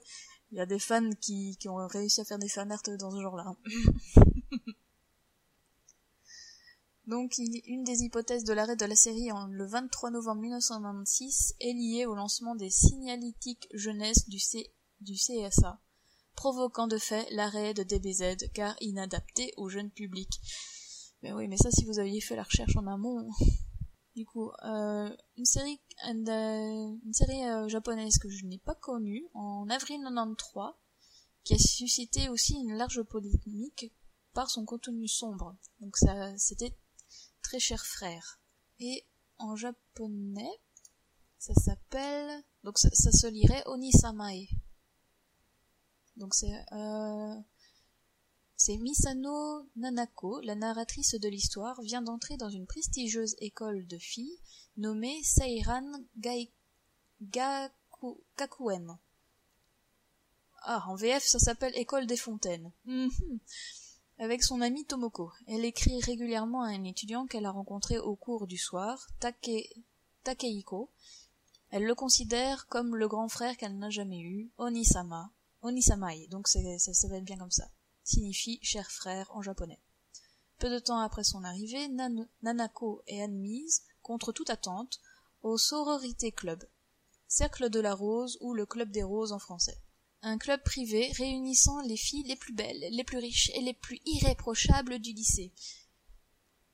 il 0.52 0.58
y 0.58 0.60
a 0.60 0.66
des 0.66 0.78
fans 0.78 1.10
qui, 1.22 1.56
qui 1.58 1.70
ont 1.70 1.86
réussi 1.86 2.20
à 2.20 2.26
faire 2.26 2.38
des 2.38 2.50
fanarts 2.50 2.82
dans 2.98 3.10
ce 3.10 3.22
genre-là. 3.22 3.56
Donc, 7.06 7.36
une 7.38 7.84
des 7.84 8.02
hypothèses 8.02 8.44
de 8.44 8.54
l'arrêt 8.54 8.76
de 8.76 8.86
la 8.86 8.96
série 8.96 9.30
en, 9.30 9.46
le 9.46 9.66
23 9.66 10.10
novembre 10.10 10.40
1996 10.40 11.54
est 11.60 11.72
liée 11.74 12.06
au 12.06 12.14
lancement 12.14 12.54
des 12.54 12.70
signalétiques 12.70 13.68
jeunesse 13.74 14.26
du, 14.28 14.38
CSA, 15.14 15.80
provoquant 16.34 16.86
de 16.86 16.96
fait 16.96 17.28
l'arrêt 17.30 17.74
de 17.74 17.82
DBZ 17.82 18.50
car 18.54 18.74
inadapté 18.80 19.52
au 19.58 19.68
jeune 19.68 19.90
public. 19.90 20.30
Mais 21.22 21.32
oui, 21.32 21.46
mais 21.46 21.58
ça, 21.58 21.70
si 21.70 21.84
vous 21.84 21.98
aviez 21.98 22.22
fait 22.22 22.36
la 22.36 22.42
recherche 22.42 22.76
en 22.76 22.86
amont. 22.86 23.28
Du 24.14 24.24
coup, 24.24 24.50
euh, 24.64 25.10
une 25.36 25.44
série, 25.44 25.80
euh, 26.06 26.96
une 27.04 27.12
série 27.12 27.44
euh, 27.46 27.68
japonaise 27.68 28.18
que 28.18 28.28
je 28.28 28.46
n'ai 28.46 28.58
pas 28.58 28.76
connue 28.76 29.26
en 29.34 29.68
avril 29.68 30.00
93, 30.02 30.72
qui 31.42 31.54
a 31.54 31.58
suscité 31.58 32.28
aussi 32.28 32.54
une 32.54 32.74
large 32.74 33.02
polémique 33.02 33.92
par 34.32 34.50
son 34.50 34.64
contenu 34.64 35.08
sombre. 35.08 35.56
Donc 35.80 35.96
ça, 35.96 36.36
c'était 36.38 36.76
très 37.54 37.60
cher 37.60 37.86
frère. 37.86 38.40
Et 38.80 39.06
en 39.38 39.54
japonais, 39.54 40.60
ça 41.38 41.54
s'appelle, 41.54 42.42
donc 42.64 42.78
ça, 42.78 42.90
se 42.90 43.28
lirait 43.28 43.62
Onisamae. 43.66 44.48
Donc 46.16 46.34
c'est, 46.34 46.52
euh, 46.72 47.36
c'est 48.56 48.76
Misano 48.76 49.68
Nanako, 49.76 50.40
la 50.40 50.56
narratrice 50.56 51.14
de 51.14 51.28
l'histoire, 51.28 51.80
vient 51.82 52.02
d'entrer 52.02 52.36
dans 52.36 52.50
une 52.50 52.66
prestigieuse 52.66 53.36
école 53.38 53.86
de 53.86 53.98
filles 53.98 54.40
nommée 54.76 55.22
Seiran 55.22 55.92
Gai... 56.16 56.50
Gakuen. 57.22 58.98
Ah, 60.62 60.84
en 60.88 60.96
VF, 60.96 61.22
ça 61.22 61.38
s'appelle 61.38 61.76
École 61.76 62.08
des 62.08 62.16
Fontaines. 62.16 62.72
Mhm 62.84 63.38
avec 64.24 64.42
son 64.42 64.62
amie 64.62 64.86
Tomoko. 64.86 65.30
Elle 65.46 65.66
écrit 65.66 66.00
régulièrement 66.00 66.62
à 66.62 66.68
un 66.68 66.84
étudiant 66.84 67.26
qu'elle 67.26 67.44
a 67.44 67.50
rencontré 67.50 67.98
au 67.98 68.16
cours 68.16 68.46
du 68.46 68.56
soir, 68.56 69.06
Take... 69.20 69.68
Takehiko. 70.22 70.90
Elle 71.68 71.84
le 71.84 71.94
considère 71.94 72.66
comme 72.68 72.96
le 72.96 73.06
grand 73.06 73.28
frère 73.28 73.58
qu'elle 73.58 73.76
n'a 73.76 73.90
jamais 73.90 74.20
eu, 74.20 74.50
Onisama, 74.56 75.30
Onisamae, 75.60 76.26
donc 76.30 76.48
ça, 76.48 76.58
être 76.60 77.24
bien 77.24 77.36
comme 77.36 77.50
ça, 77.50 77.68
signifie 78.02 78.58
cher 78.62 78.90
frère 78.90 79.30
en 79.36 79.42
japonais. 79.42 79.82
Peu 80.58 80.70
de 80.70 80.78
temps 80.78 81.00
après 81.00 81.24
son 81.24 81.44
arrivée, 81.44 81.88
Nanako 82.42 83.02
est 83.06 83.20
admise, 83.20 83.82
contre 84.00 84.32
toute 84.32 84.48
attente, 84.48 85.00
au 85.42 85.58
Sororité 85.58 86.32
Club, 86.32 86.64
Cercle 87.28 87.68
de 87.68 87.80
la 87.80 87.94
Rose 87.94 88.38
ou 88.40 88.54
le 88.54 88.64
Club 88.64 88.90
des 88.90 89.02
Roses 89.02 89.32
en 89.32 89.38
français 89.38 89.82
un 90.24 90.38
club 90.38 90.62
privé 90.62 91.12
réunissant 91.16 91.80
les 91.82 91.96
filles 91.96 92.24
les 92.24 92.36
plus 92.36 92.54
belles, 92.54 92.84
les 92.90 93.04
plus 93.04 93.18
riches 93.18 93.50
et 93.54 93.60
les 93.60 93.74
plus 93.74 94.00
irréprochables 94.06 94.98
du 94.98 95.12
lycée. 95.12 95.52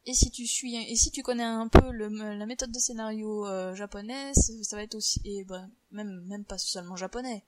Et 0.06 0.14
si 0.14 0.30
tu 0.30 0.46
suis, 0.46 0.74
et 0.76 0.96
si 0.96 1.10
tu 1.10 1.22
connais 1.22 1.42
un 1.42 1.68
peu 1.68 1.90
la 1.90 2.46
méthode 2.46 2.72
de 2.72 2.78
scénario 2.78 3.46
euh, 3.46 3.74
japonaise, 3.74 4.34
ça 4.62 4.76
va 4.76 4.82
être 4.82 4.94
aussi, 4.94 5.20
et 5.24 5.44
bah, 5.44 5.68
même 5.90 6.44
pas 6.44 6.58
seulement 6.58 6.96
japonais, 6.96 7.44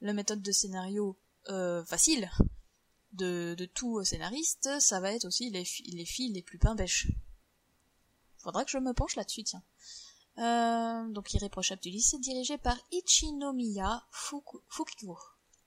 la 0.00 0.12
méthode 0.12 0.42
de 0.42 0.52
scénario 0.52 1.18
euh, 1.48 1.84
facile 1.84 2.30
de, 3.12 3.54
de 3.56 3.64
tout 3.64 4.04
scénariste, 4.04 4.68
ça 4.80 5.00
va 5.00 5.12
être 5.12 5.24
aussi 5.24 5.50
les, 5.50 5.64
les 5.86 6.04
filles 6.04 6.32
les 6.32 6.42
plus 6.42 6.58
pimbèches. 6.58 7.08
Faudra 8.38 8.64
que 8.64 8.70
je 8.70 8.78
me 8.78 8.92
penche 8.92 9.16
là-dessus, 9.16 9.44
tiens. 9.44 9.62
Euh, 10.38 11.08
donc 11.08 11.34
irréprochable 11.34 11.82
du 11.82 11.90
lycée, 11.90 12.18
dirigé 12.18 12.58
par 12.58 12.78
Ichinomiya 12.92 14.06
Fukiko, 14.12 15.18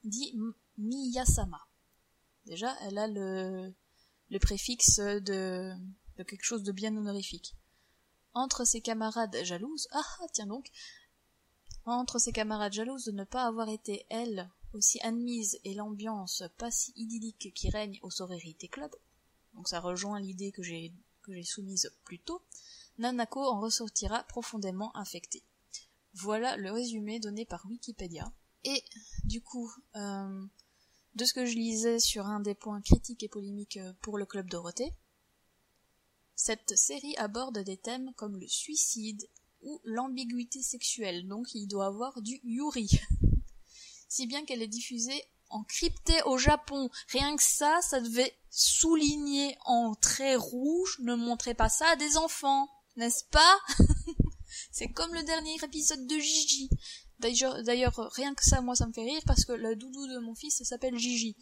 dit 0.06 0.34
Miyasama. 0.78 1.60
Déjà, 2.46 2.74
elle 2.82 2.98
a 2.98 3.08
le, 3.08 3.74
préfixe 4.40 5.00
de, 5.00 5.74
quelque 6.16 6.44
chose 6.44 6.64
de 6.64 6.72
bien 6.72 6.96
honorifique. 6.96 7.54
Entre 8.34 8.64
ses 8.64 8.80
camarades 8.80 9.36
jalouses, 9.44 9.90
ah, 9.92 10.02
ah 10.22 10.28
tiens 10.32 10.48
donc, 10.48 10.72
entre 11.84 12.18
ses 12.18 12.32
camarades 12.32 12.72
jalouses 12.72 13.06
de 13.06 13.12
ne 13.12 13.26
pas 13.26 13.44
avoir 13.44 13.68
été, 13.68 14.06
elle, 14.10 14.50
aussi 14.74 15.02
admise 15.02 15.60
et 15.66 15.74
l'ambiance 15.74 16.44
pas 16.58 16.72
si 16.72 16.94
idyllique 16.96 17.54
qui 17.54 17.70
règne 17.70 18.00
au 18.04 18.10
Sorority 18.10 18.70
Club, 18.70 18.92
donc 19.54 19.68
ça 19.68 19.82
rejoint 19.82 20.22
l'idée 20.22 20.54
que 20.54 20.64
j'ai 20.64 20.94
soumise 21.44 21.92
plus 22.06 22.20
tôt, 22.20 22.42
Nanako 22.98 23.42
en 23.42 23.60
ressortira 23.60 24.24
profondément 24.24 24.96
infectée. 24.96 25.44
Voilà 26.14 26.58
le 26.58 26.72
résumé 26.72 27.20
donné 27.20 27.46
par 27.46 27.66
Wikipédia. 27.66 28.32
Et 28.64 28.84
du 29.24 29.42
coup, 29.42 29.72
euh, 29.96 30.46
de 31.16 31.26
ce 31.26 31.34
que 31.34 31.46
je 31.46 31.56
lisais 31.56 32.00
sur 32.00 32.26
un 32.28 32.40
des 32.40 32.56
points 32.56 32.82
critiques 32.82 33.24
et 33.24 33.30
polémiques 33.30 33.78
euh, 33.78 33.94
pour 34.02 34.18
le 34.18 34.26
club 34.26 34.50
Dorothée, 34.50 34.94
Cette 36.36 36.78
série 36.78 37.16
aborde 37.18 37.60
des 37.60 37.78
thèmes 37.78 38.14
comme 38.16 38.38
le 38.38 38.48
suicide 38.48 39.28
ou 39.62 39.80
l'ambiguïté 39.84 40.62
sexuelle, 40.62 41.28
donc 41.28 41.54
il 41.54 41.68
doit 41.68 41.86
avoir 41.88 42.22
du 42.22 42.40
yuri. 42.44 42.90
si 44.10 44.28
bien 44.28 44.44
qu'elle 44.44 44.62
est 44.62 44.68
diffusée 44.68 45.24
en 45.52 45.64
crypté 45.64 46.22
au 46.24 46.38
Japon. 46.38 46.90
Rien 47.10 47.36
que 47.36 47.44
ça, 47.44 47.80
ça 47.82 48.00
devait 48.00 48.36
souligner 48.50 49.58
en 49.66 49.94
traits 49.96 50.40
rouges, 50.40 50.98
ne 51.00 51.16
montrez 51.16 51.54
pas 51.54 51.70
ça 51.70 51.88
à 51.90 51.96
des 51.96 52.18
enfants, 52.18 52.70
n'est-ce 52.96 53.26
pas 53.26 53.60
C'est 54.72 54.90
comme 54.90 55.14
le 55.14 55.24
dernier 55.24 55.56
épisode 55.64 56.06
de 56.08 56.18
Gigi. 56.18 56.70
D'ailleurs, 57.20 57.56
rien 58.16 58.34
que 58.34 58.44
ça, 58.44 58.62
moi, 58.62 58.76
ça 58.76 58.88
me 58.88 58.94
fait 58.94 59.04
rire 59.04 59.22
parce 59.26 59.46
que 59.46 59.54
le 59.54 59.76
doudou 59.76 60.08
de 60.08 60.20
mon 60.20 60.34
fils 60.34 60.64
s'appelle 60.64 60.98
Gigi. 60.98 61.36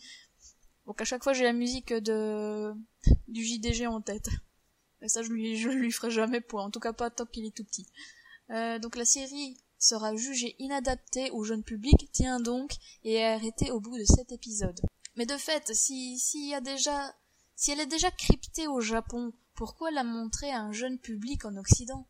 Donc 0.85 1.01
à 1.01 1.05
chaque 1.05 1.23
fois, 1.23 1.33
j'ai 1.33 1.43
la 1.43 1.53
musique 1.53 1.93
de 1.93 2.73
du 3.27 3.43
JDG 3.45 3.87
en 3.87 4.01
tête. 4.01 4.29
Et 5.01 5.07
ça, 5.07 5.21
je 5.21 5.29
lui, 5.29 5.55
je 5.57 5.69
lui 5.69 5.91
ferai 5.91 6.11
jamais 6.11 6.41
pour, 6.41 6.59
en 6.59 6.71
tout 6.71 6.79
cas 6.79 6.93
pas 6.93 7.09
tant 7.09 7.25
qu'il 7.25 7.45
est 7.45 7.55
tout 7.55 7.63
petit. 7.63 7.87
Euh, 8.49 8.79
donc 8.79 8.95
la 8.95 9.05
série 9.05 9.57
sera 9.77 10.15
jugée 10.15 10.55
inadaptée 10.59 11.31
au 11.31 11.43
jeune 11.43 11.63
public, 11.63 12.09
tiens 12.11 12.39
donc, 12.39 12.71
et 13.03 13.23
arrêtée 13.23 13.71
au 13.71 13.79
bout 13.79 13.97
de 13.97 14.03
sept 14.03 14.31
épisodes. 14.31 14.81
Mais 15.15 15.25
de 15.25 15.37
fait, 15.37 15.73
si, 15.73 16.19
s'il 16.19 16.49
y 16.49 16.53
a 16.53 16.61
déjà, 16.61 17.15
si 17.55 17.71
elle 17.71 17.79
est 17.79 17.85
déjà 17.85 18.11
cryptée 18.11 18.67
au 18.67 18.81
Japon, 18.81 19.31
pourquoi 19.59 19.91
la 19.91 20.05
montrer 20.05 20.51
à 20.51 20.61
un 20.61 20.71
jeune 20.71 20.97
public 20.97 21.43
en 21.43 21.57
Occident? 21.57 22.07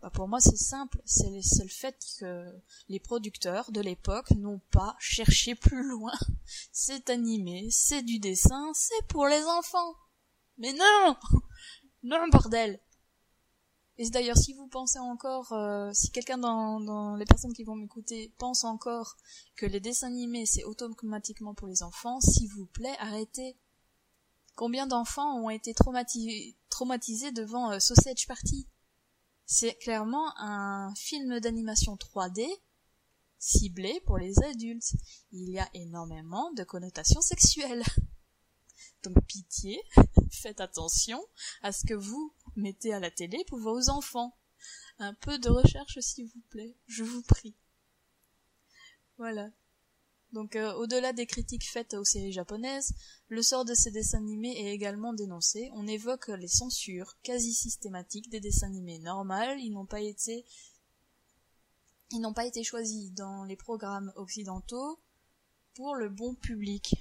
Bah 0.00 0.08
pour 0.08 0.28
moi 0.28 0.40
c'est 0.40 0.56
simple, 0.56 0.98
c'est 1.04 1.28
le 1.28 1.68
fait 1.68 1.94
que 2.18 2.50
les 2.88 3.00
producteurs 3.00 3.70
de 3.70 3.82
l'époque 3.82 4.30
n'ont 4.30 4.62
pas 4.70 4.96
cherché 4.98 5.54
plus 5.54 5.86
loin. 5.86 6.14
C'est 6.72 7.10
animé, 7.10 7.68
c'est 7.70 8.00
du 8.00 8.18
dessin, 8.18 8.72
c'est 8.72 9.06
pour 9.08 9.26
les 9.26 9.44
enfants. 9.44 9.94
Mais 10.56 10.72
non 10.72 11.16
Non 12.02 12.28
bordel 12.28 12.80
et 13.98 14.10
d'ailleurs, 14.10 14.36
si 14.36 14.52
vous 14.52 14.66
pensez 14.66 14.98
encore, 14.98 15.52
euh, 15.52 15.90
si 15.94 16.10
quelqu'un 16.10 16.36
dans, 16.36 16.80
dans, 16.80 17.16
les 17.16 17.24
personnes 17.24 17.54
qui 17.54 17.64
vont 17.64 17.76
m'écouter 17.76 18.30
pense 18.36 18.64
encore 18.64 19.16
que 19.56 19.64
les 19.64 19.80
dessins 19.80 20.08
animés 20.08 20.44
c'est 20.44 20.64
automatiquement 20.64 21.54
pour 21.54 21.66
les 21.66 21.82
enfants, 21.82 22.20
s'il 22.20 22.48
vous 22.50 22.66
plaît, 22.66 22.96
arrêtez. 23.00 23.56
Combien 24.54 24.86
d'enfants 24.86 25.38
ont 25.40 25.50
été 25.50 25.72
traumatisés 25.74 26.56
devant 26.84 27.72
euh, 27.72 27.78
Sausage 27.78 28.26
Party 28.26 28.68
C'est 29.46 29.76
clairement 29.76 30.36
un 30.38 30.94
film 30.94 31.40
d'animation 31.40 31.96
3D 31.96 32.46
ciblé 33.38 34.00
pour 34.04 34.18
les 34.18 34.38
adultes. 34.44 34.92
Il 35.32 35.48
y 35.48 35.58
a 35.58 35.68
énormément 35.72 36.52
de 36.52 36.64
connotations 36.64 37.22
sexuelles. 37.22 37.82
Donc 39.02 39.24
pitié, 39.26 39.80
faites 40.30 40.60
attention 40.60 41.22
à 41.62 41.72
ce 41.72 41.86
que 41.86 41.94
vous 41.94 42.34
mettez 42.56 42.92
à 42.92 43.00
la 43.00 43.10
télé 43.10 43.42
pour 43.46 43.58
vos 43.58 43.88
enfants. 43.88 44.36
Un 44.98 45.14
peu 45.14 45.38
de 45.38 45.48
recherche 45.48 45.98
s'il 46.00 46.26
vous 46.26 46.42
plaît, 46.50 46.76
je 46.86 47.04
vous 47.04 47.22
prie. 47.22 47.54
Voilà. 49.16 49.50
Donc 50.32 50.56
euh, 50.56 50.72
au-delà 50.74 51.12
des 51.12 51.26
critiques 51.26 51.68
faites 51.68 51.94
aux 51.94 52.04
séries 52.04 52.32
japonaises, 52.32 52.92
le 53.28 53.42
sort 53.42 53.64
de 53.64 53.74
ces 53.74 53.90
dessins 53.90 54.18
animés 54.18 54.58
est 54.58 54.74
également 54.74 55.12
dénoncé. 55.12 55.70
On 55.74 55.86
évoque 55.86 56.28
les 56.28 56.48
censures 56.48 57.16
quasi 57.22 57.54
systématiques 57.54 58.28
des 58.28 58.40
dessins 58.40 58.66
animés 58.66 58.98
normaux, 58.98 59.54
ils 59.58 59.70
n'ont 59.70 59.86
pas 59.86 60.00
été 60.00 60.44
ils 62.12 62.20
n'ont 62.20 62.34
pas 62.34 62.46
été 62.46 62.62
choisis 62.62 63.12
dans 63.12 63.44
les 63.44 63.56
programmes 63.56 64.12
occidentaux 64.16 65.00
pour 65.74 65.96
le 65.96 66.08
bon 66.08 66.34
public. 66.34 66.94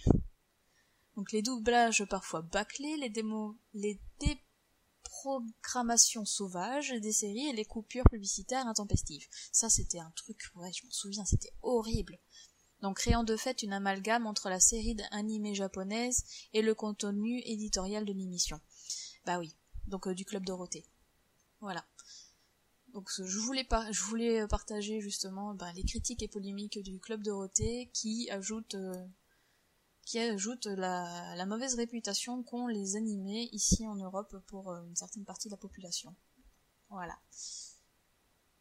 Donc 1.15 1.31
les 1.31 1.41
doublages 1.41 2.03
parfois 2.05 2.41
bâclés, 2.41 2.97
les 2.97 3.09
démos, 3.09 3.55
les 3.73 3.99
déprogrammations 4.19 6.25
sauvages 6.25 6.91
des 6.91 7.13
séries 7.13 7.47
et 7.47 7.53
les 7.53 7.65
coupures 7.65 8.03
publicitaires 8.09 8.67
intempestives. 8.67 9.27
Ça 9.51 9.69
c'était 9.69 9.99
un 9.99 10.11
truc, 10.15 10.41
ouais, 10.55 10.71
je 10.73 10.85
m'en 10.85 10.91
souviens, 10.91 11.25
c'était 11.25 11.53
horrible. 11.61 12.19
Donc 12.81 12.97
créant 12.97 13.23
de 13.23 13.35
fait 13.35 13.63
une 13.63 13.73
amalgame 13.73 14.27
entre 14.27 14.49
la 14.49 14.59
série 14.59 14.95
d'animés 14.95 15.55
japonaise 15.55 16.23
et 16.53 16.61
le 16.61 16.75
contenu 16.75 17.41
éditorial 17.45 18.05
de 18.05 18.13
l'émission. 18.13 18.59
Bah 19.25 19.39
oui, 19.39 19.55
donc 19.87 20.07
euh, 20.07 20.13
du 20.13 20.25
club 20.25 20.45
Dorothée. 20.45 20.85
Voilà. 21.61 21.85
Donc 22.93 23.09
je 23.17 23.39
voulais, 23.39 23.67
je 23.91 24.01
voulais 24.03 24.47
partager 24.47 25.01
justement 25.01 25.53
bah, 25.53 25.71
les 25.73 25.83
critiques 25.83 26.23
et 26.23 26.27
polémiques 26.27 26.79
du 26.81 26.99
club 26.99 27.23
Dorothée 27.23 27.89
qui 27.93 28.29
ajoutent 28.29 28.75
euh, 28.75 29.05
qui 30.05 30.19
ajoute 30.19 30.67
la, 30.67 31.45
mauvaise 31.45 31.75
réputation 31.75 32.43
qu'ont 32.43 32.67
les 32.67 32.95
animés 32.95 33.49
ici 33.51 33.87
en 33.87 33.95
Europe 33.95 34.37
pour 34.47 34.71
euh, 34.71 34.83
une 34.83 34.95
certaine 34.95 35.25
partie 35.25 35.47
de 35.47 35.53
la 35.53 35.57
population. 35.57 36.15
Voilà. 36.89 37.17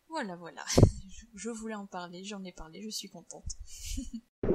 Voilà, 0.08 0.36
voilà. 0.36 0.64
Je 1.34 1.50
voulais 1.50 1.74
en 1.74 1.86
parler, 1.86 2.24
j'en 2.24 2.44
ai 2.44 2.52
parlé, 2.52 2.82
je 2.82 2.90
suis 2.90 3.08
contente. 3.08 3.56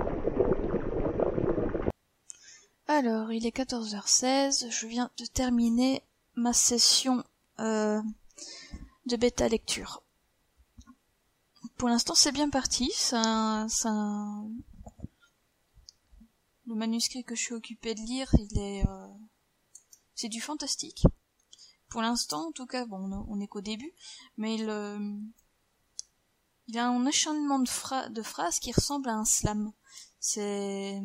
Alors, 2.87 3.31
il 3.31 3.45
est 3.45 3.55
14h16, 3.55 4.71
je 4.71 4.87
viens 4.87 5.11
de 5.17 5.25
terminer 5.25 6.03
ma 6.35 6.53
session 6.53 7.23
euh, 7.59 8.01
de 9.05 9.15
bêta 9.15 9.47
lecture. 9.47 10.01
Pour 11.77 11.87
l'instant, 11.87 12.15
c'est 12.15 12.31
bien 12.31 12.49
parti, 12.49 12.91
ça, 12.95 13.67
le 16.65 16.75
manuscrit 16.75 17.23
que 17.23 17.35
je 17.35 17.41
suis 17.41 17.53
occupée 17.53 17.95
de 17.95 18.01
lire, 18.01 18.33
il 18.33 18.57
est, 18.57 18.87
euh, 18.87 19.07
c'est 20.15 20.29
du 20.29 20.41
fantastique. 20.41 21.03
Pour 21.89 22.01
l'instant, 22.01 22.49
en 22.49 22.51
tout 22.51 22.65
cas, 22.65 22.85
bon, 22.85 23.25
on 23.27 23.39
est 23.39 23.47
qu'au 23.47 23.61
début, 23.61 23.93
mais 24.37 24.57
euh, 24.61 25.19
il 26.69 26.77
a 26.77 26.87
un 26.87 27.07
enchaînement 27.07 27.57
de, 27.57 28.21
phrases 28.21 28.59
qui 28.59 28.71
ressemble 28.71 29.09
à 29.09 29.15
un 29.15 29.25
slam. 29.25 29.71
C'est, 30.19 31.01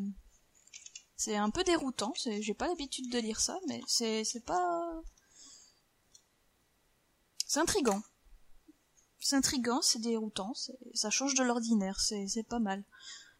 c'est 1.16 1.37
un 1.37 1.48
peu 1.48 1.64
déroutant. 1.64 2.12
J'ai 2.16 2.53
pas 2.53 2.68
l'habitude 2.68 3.11
de 3.11 3.18
lire 3.18 3.40
ça, 3.40 3.59
mais 3.66 3.81
c'est, 3.87 4.44
pas, 4.44 5.00
c'est 7.46 7.61
intrigant. 7.61 8.03
C'est 9.20 9.37
intrigant, 9.37 9.81
c'est 9.81 10.00
déroutant, 10.00 10.53
ça 10.92 11.09
change 11.09 11.35
de 11.35 11.42
l'ordinaire, 11.42 11.98
c'est, 11.98 12.46
pas 12.46 12.59
mal. 12.59 12.85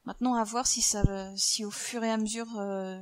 Maintenant, 0.05 0.35
à 0.35 0.45
voir 0.45 0.67
si 0.67 0.81
ça, 0.81 1.03
si 1.37 1.63
au 1.63 1.71
fur 1.71 2.05
et 2.05 2.11
à 2.11 2.17
mesure, 2.17 2.59
euh, 2.59 2.99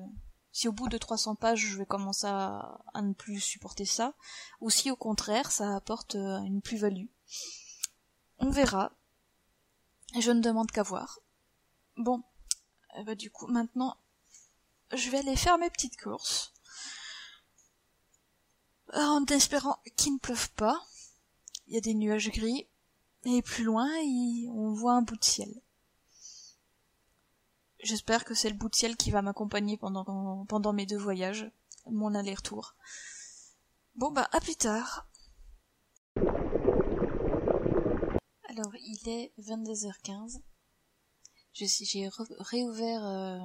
si 0.51 0.67
au 0.67 0.73
bout 0.73 0.89
de 0.89 0.99
300 0.99 1.37
pages, 1.37 1.61
je 1.61 1.79
vais 1.79 1.87
commencer 1.87 2.27
à, 2.27 2.81
ne 3.01 3.13
plus 3.13 3.39
supporter 3.39 3.85
ça, 3.85 4.15
ou 4.61 4.69
si 4.69 4.91
au 4.91 4.97
contraire, 4.97 5.53
ça 5.53 5.77
apporte 5.77 6.17
euh, 6.17 6.41
une 6.41 6.61
plus-value. 6.61 7.07
On 8.39 8.51
verra. 8.51 8.93
Je 10.19 10.31
ne 10.31 10.41
demande 10.41 10.71
qu'à 10.71 10.83
voir. 10.83 11.21
Bon, 11.97 12.23
eh 12.97 13.05
ben, 13.05 13.15
du 13.15 13.31
coup, 13.31 13.47
maintenant, 13.47 13.97
je 14.93 15.11
vais 15.11 15.19
aller 15.19 15.37
faire 15.37 15.59
mes 15.59 15.71
petites 15.71 16.01
courses. 16.01 16.53
En 18.93 19.25
espérant 19.27 19.79
qu'il 19.97 20.15
ne 20.15 20.19
pleuve 20.19 20.51
pas. 20.53 20.81
Il 21.67 21.75
y 21.75 21.79
a 21.79 21.81
des 21.81 21.95
nuages 21.95 22.31
gris. 22.31 22.67
Et 23.25 23.41
plus 23.41 23.65
loin, 23.65 23.89
on 24.51 24.73
voit 24.73 24.95
un 24.95 25.03
bout 25.03 25.17
de 25.17 25.25
ciel. 25.25 25.49
J'espère 27.83 28.25
que 28.25 28.35
c'est 28.35 28.51
le 28.51 28.57
bout 28.57 28.69
de 28.69 28.75
ciel 28.75 28.97
qui 28.97 29.11
va 29.11 29.23
m'accompagner 29.23 29.77
pendant 29.77 30.73
mes 30.73 30.87
deux 30.87 30.99
voyages, 30.99 31.51
mon 31.87 32.15
aller-retour. 32.15 32.75
Bon 33.95 34.11
bah 34.11 34.29
à 34.33 34.41
plus 34.41 34.57
tard. 34.57 35.09
Alors 38.53 38.77
il 38.77 39.09
est 39.09 39.33
22h15. 39.41 40.43
J'ai 41.55 42.11
réouvert 42.39 43.05
euh, 43.07 43.39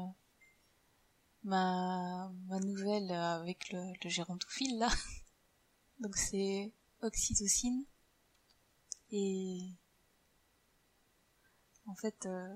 ma, 1.46 2.30
nouvelle 2.62 3.12
avec 3.12 3.72
le, 3.72 3.94
le 4.04 4.10
gérontophile 4.10 4.78
là. 4.78 4.90
Donc 6.02 6.18
c'est 6.18 6.74
oxytocine. 7.02 7.86
Et 9.12 9.72
en 11.86 11.96
fait, 11.96 12.26
euh, 12.26 12.54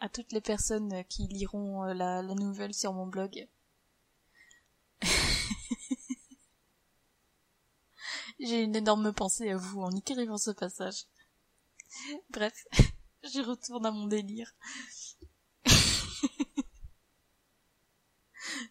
à 0.00 0.08
toutes 0.08 0.32
les 0.32 0.40
personnes 0.40 1.04
qui 1.04 1.26
liront 1.28 1.84
euh, 1.84 1.92
la, 1.92 2.22
nouvelle 2.22 2.72
sur 2.72 2.94
mon 2.94 3.06
blog. 3.06 3.46
J'ai 8.44 8.62
une 8.62 8.76
énorme 8.76 9.12
pensée 9.14 9.50
à 9.50 9.56
vous 9.56 9.80
en 9.80 9.90
écrivant 9.90 10.36
ce 10.36 10.50
passage. 10.50 11.06
Bref, 12.28 12.66
je 13.24 13.40
retourne 13.40 13.86
à 13.86 13.90
mon 13.90 14.06
délire. 14.06 14.54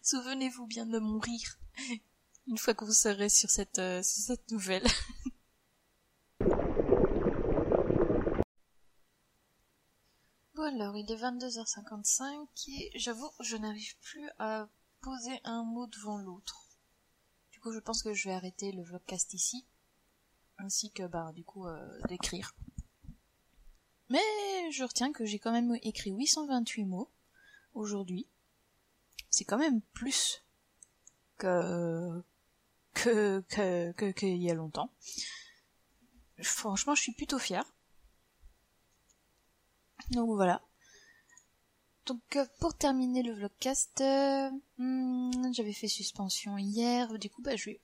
Souvenez-vous 0.02 0.68
bien 0.68 0.86
de 0.86 1.00
mon 1.00 1.18
rire 1.18 1.58
une 2.46 2.58
fois 2.58 2.74
que 2.74 2.84
vous 2.84 2.92
serez 2.92 3.28
sur 3.28 3.50
cette, 3.50 3.80
euh, 3.80 4.00
sur 4.02 4.22
cette 4.22 4.48
nouvelle. 4.52 4.86
alors 10.56 10.96
il 10.96 11.10
est 11.10 11.16
22h55 11.16 12.46
et 12.68 12.90
j'avoue 12.98 13.30
je 13.40 13.56
n'arrive 13.56 13.96
plus 13.98 14.28
à 14.38 14.66
poser 15.02 15.38
un 15.44 15.62
mot 15.62 15.86
devant 15.86 16.16
l'autre. 16.18 16.63
Coup, 17.64 17.72
je 17.72 17.78
pense 17.78 18.02
que 18.02 18.12
je 18.12 18.28
vais 18.28 18.34
arrêter 18.34 18.72
le 18.72 18.82
vlogcast 18.82 19.32
ici, 19.32 19.64
ainsi 20.58 20.90
que 20.90 21.06
bah 21.06 21.32
du 21.34 21.44
coup 21.44 21.66
euh, 21.66 21.98
d'écrire. 22.10 22.54
Mais 24.10 24.20
je 24.70 24.84
retiens 24.84 25.14
que 25.14 25.24
j'ai 25.24 25.38
quand 25.38 25.50
même 25.50 25.74
écrit 25.82 26.10
828 26.10 26.84
mots 26.84 27.10
aujourd'hui. 27.72 28.28
C'est 29.30 29.46
quand 29.46 29.56
même 29.56 29.80
plus 29.80 30.44
que 31.38 32.22
que 32.92 33.40
que 33.48 33.92
que 33.92 34.10
qu'il 34.10 34.42
y 34.42 34.50
a 34.50 34.54
longtemps. 34.54 34.90
Franchement, 36.42 36.94
je 36.94 37.00
suis 37.00 37.14
plutôt 37.14 37.38
fière. 37.38 37.64
Donc 40.10 40.28
voilà. 40.34 40.60
Donc 42.06 42.36
euh, 42.36 42.44
pour 42.60 42.76
terminer 42.76 43.22
le 43.22 43.32
vlogcast, 43.32 44.00
euh, 44.02 44.50
hmm, 44.78 45.52
j'avais 45.52 45.72
fait 45.72 45.88
suspension 45.88 46.58
hier, 46.58 47.18
du 47.18 47.30
coup 47.30 47.40
bah 47.42 47.56
je 47.56 47.70
vais 47.70 47.80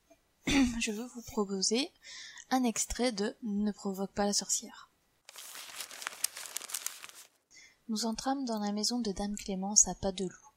je 0.80 0.92
veux 0.92 1.06
vous 1.06 1.22
proposer 1.22 1.90
un 2.50 2.64
extrait 2.64 3.12
de 3.12 3.36
Ne 3.42 3.72
provoque 3.72 4.12
pas 4.12 4.26
la 4.26 4.32
sorcière. 4.32 4.90
Nous 7.88 8.06
entrâmes 8.06 8.44
dans 8.44 8.58
la 8.58 8.72
maison 8.72 9.00
de 9.00 9.12
Dame 9.12 9.36
Clémence 9.36 9.88
à 9.88 9.94
pas 9.94 10.12
de 10.12 10.24
loup. 10.24 10.48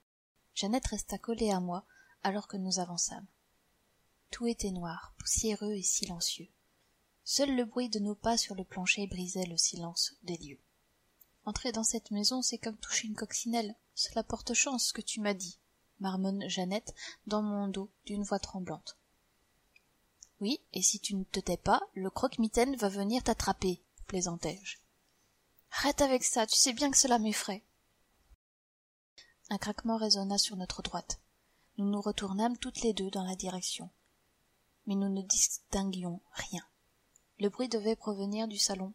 Jeannette 0.56 0.88
resta 0.88 1.18
collée 1.18 1.52
à 1.52 1.60
moi 1.60 1.86
alors 2.22 2.48
que 2.48 2.58
nous 2.58 2.80
avançâmes. 2.80 3.28
Tout 4.30 4.48
était 4.48 4.72
noir, 4.72 5.14
poussiéreux 5.20 5.74
et 5.74 5.84
silencieux. 5.84 6.50
Seul 7.24 7.56
le 7.56 7.66
bruit 7.66 7.90
de 7.90 8.00
nos 8.00 8.16
pas 8.16 8.38
sur 8.38 8.56
le 8.56 8.64
plancher 8.64 9.08
brisait 9.08 9.46
le 9.46 9.58
silence 9.58 10.16
des 10.24 10.38
lieux. 10.38 10.63
Entrer 11.46 11.72
dans 11.72 11.84
cette 11.84 12.12
maison, 12.12 12.42
c'est 12.42 12.58
comme 12.58 12.78
toucher 12.78 13.08
une 13.08 13.16
coccinelle. 13.16 13.76
Cela 13.96 14.24
porte 14.24 14.54
chance, 14.54 14.88
ce 14.88 14.94
que 14.94 15.02
tu 15.02 15.20
m'as 15.20 15.34
dit, 15.34 15.60
marmonne 16.00 16.48
Jeannette 16.50 16.94
dans 17.28 17.42
mon 17.42 17.68
dos 17.68 17.90
d'une 18.06 18.24
voix 18.24 18.40
tremblante. 18.40 18.98
Oui, 20.40 20.62
et 20.74 20.82
si 20.82 21.00
tu 21.00 21.16
ne 21.16 21.24
te 21.24 21.40
tais 21.40 21.58
pas, 21.58 21.82
le 21.94 22.10
croque-mitaine 22.10 22.76
va 22.76 22.90
venir 22.90 23.24
t'attraper, 23.24 23.82
plaisantai-je. 24.08 24.78
Arrête 25.72 26.02
avec 26.02 26.24
ça, 26.24 26.46
tu 26.48 26.56
sais 26.56 26.74
bien 26.74 26.92
que 26.92 26.98
cela 26.98 27.20
m'effraie. 27.20 27.64
Un 29.50 29.58
craquement 29.58 29.98
résonna 29.98 30.38
sur 30.38 30.56
notre 30.56 30.82
droite. 30.82 31.20
Nous 31.78 31.90
nous 31.90 32.02
retournâmes 32.02 32.58
toutes 32.58 32.82
les 32.82 32.94
deux 32.94 33.10
dans 33.10 33.24
la 33.24 33.36
direction. 33.36 33.90
Mais 34.86 34.96
nous 34.96 35.10
ne 35.10 35.22
distinguions 35.22 36.22
rien. 36.32 36.64
Le 37.40 37.50
bruit 37.50 37.70
devait 37.70 37.96
provenir 37.96 38.48
du 38.48 38.58
salon, 38.58 38.94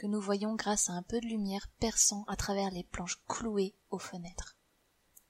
que 0.00 0.06
nous 0.06 0.20
voyions 0.22 0.54
grâce 0.54 0.88
à 0.88 0.94
un 0.94 1.02
peu 1.02 1.20
de 1.20 1.26
lumière 1.26 1.68
perçant 1.78 2.24
à 2.26 2.34
travers 2.34 2.70
les 2.70 2.84
planches 2.84 3.20
clouées 3.28 3.74
aux 3.90 3.98
fenêtres. 3.98 4.56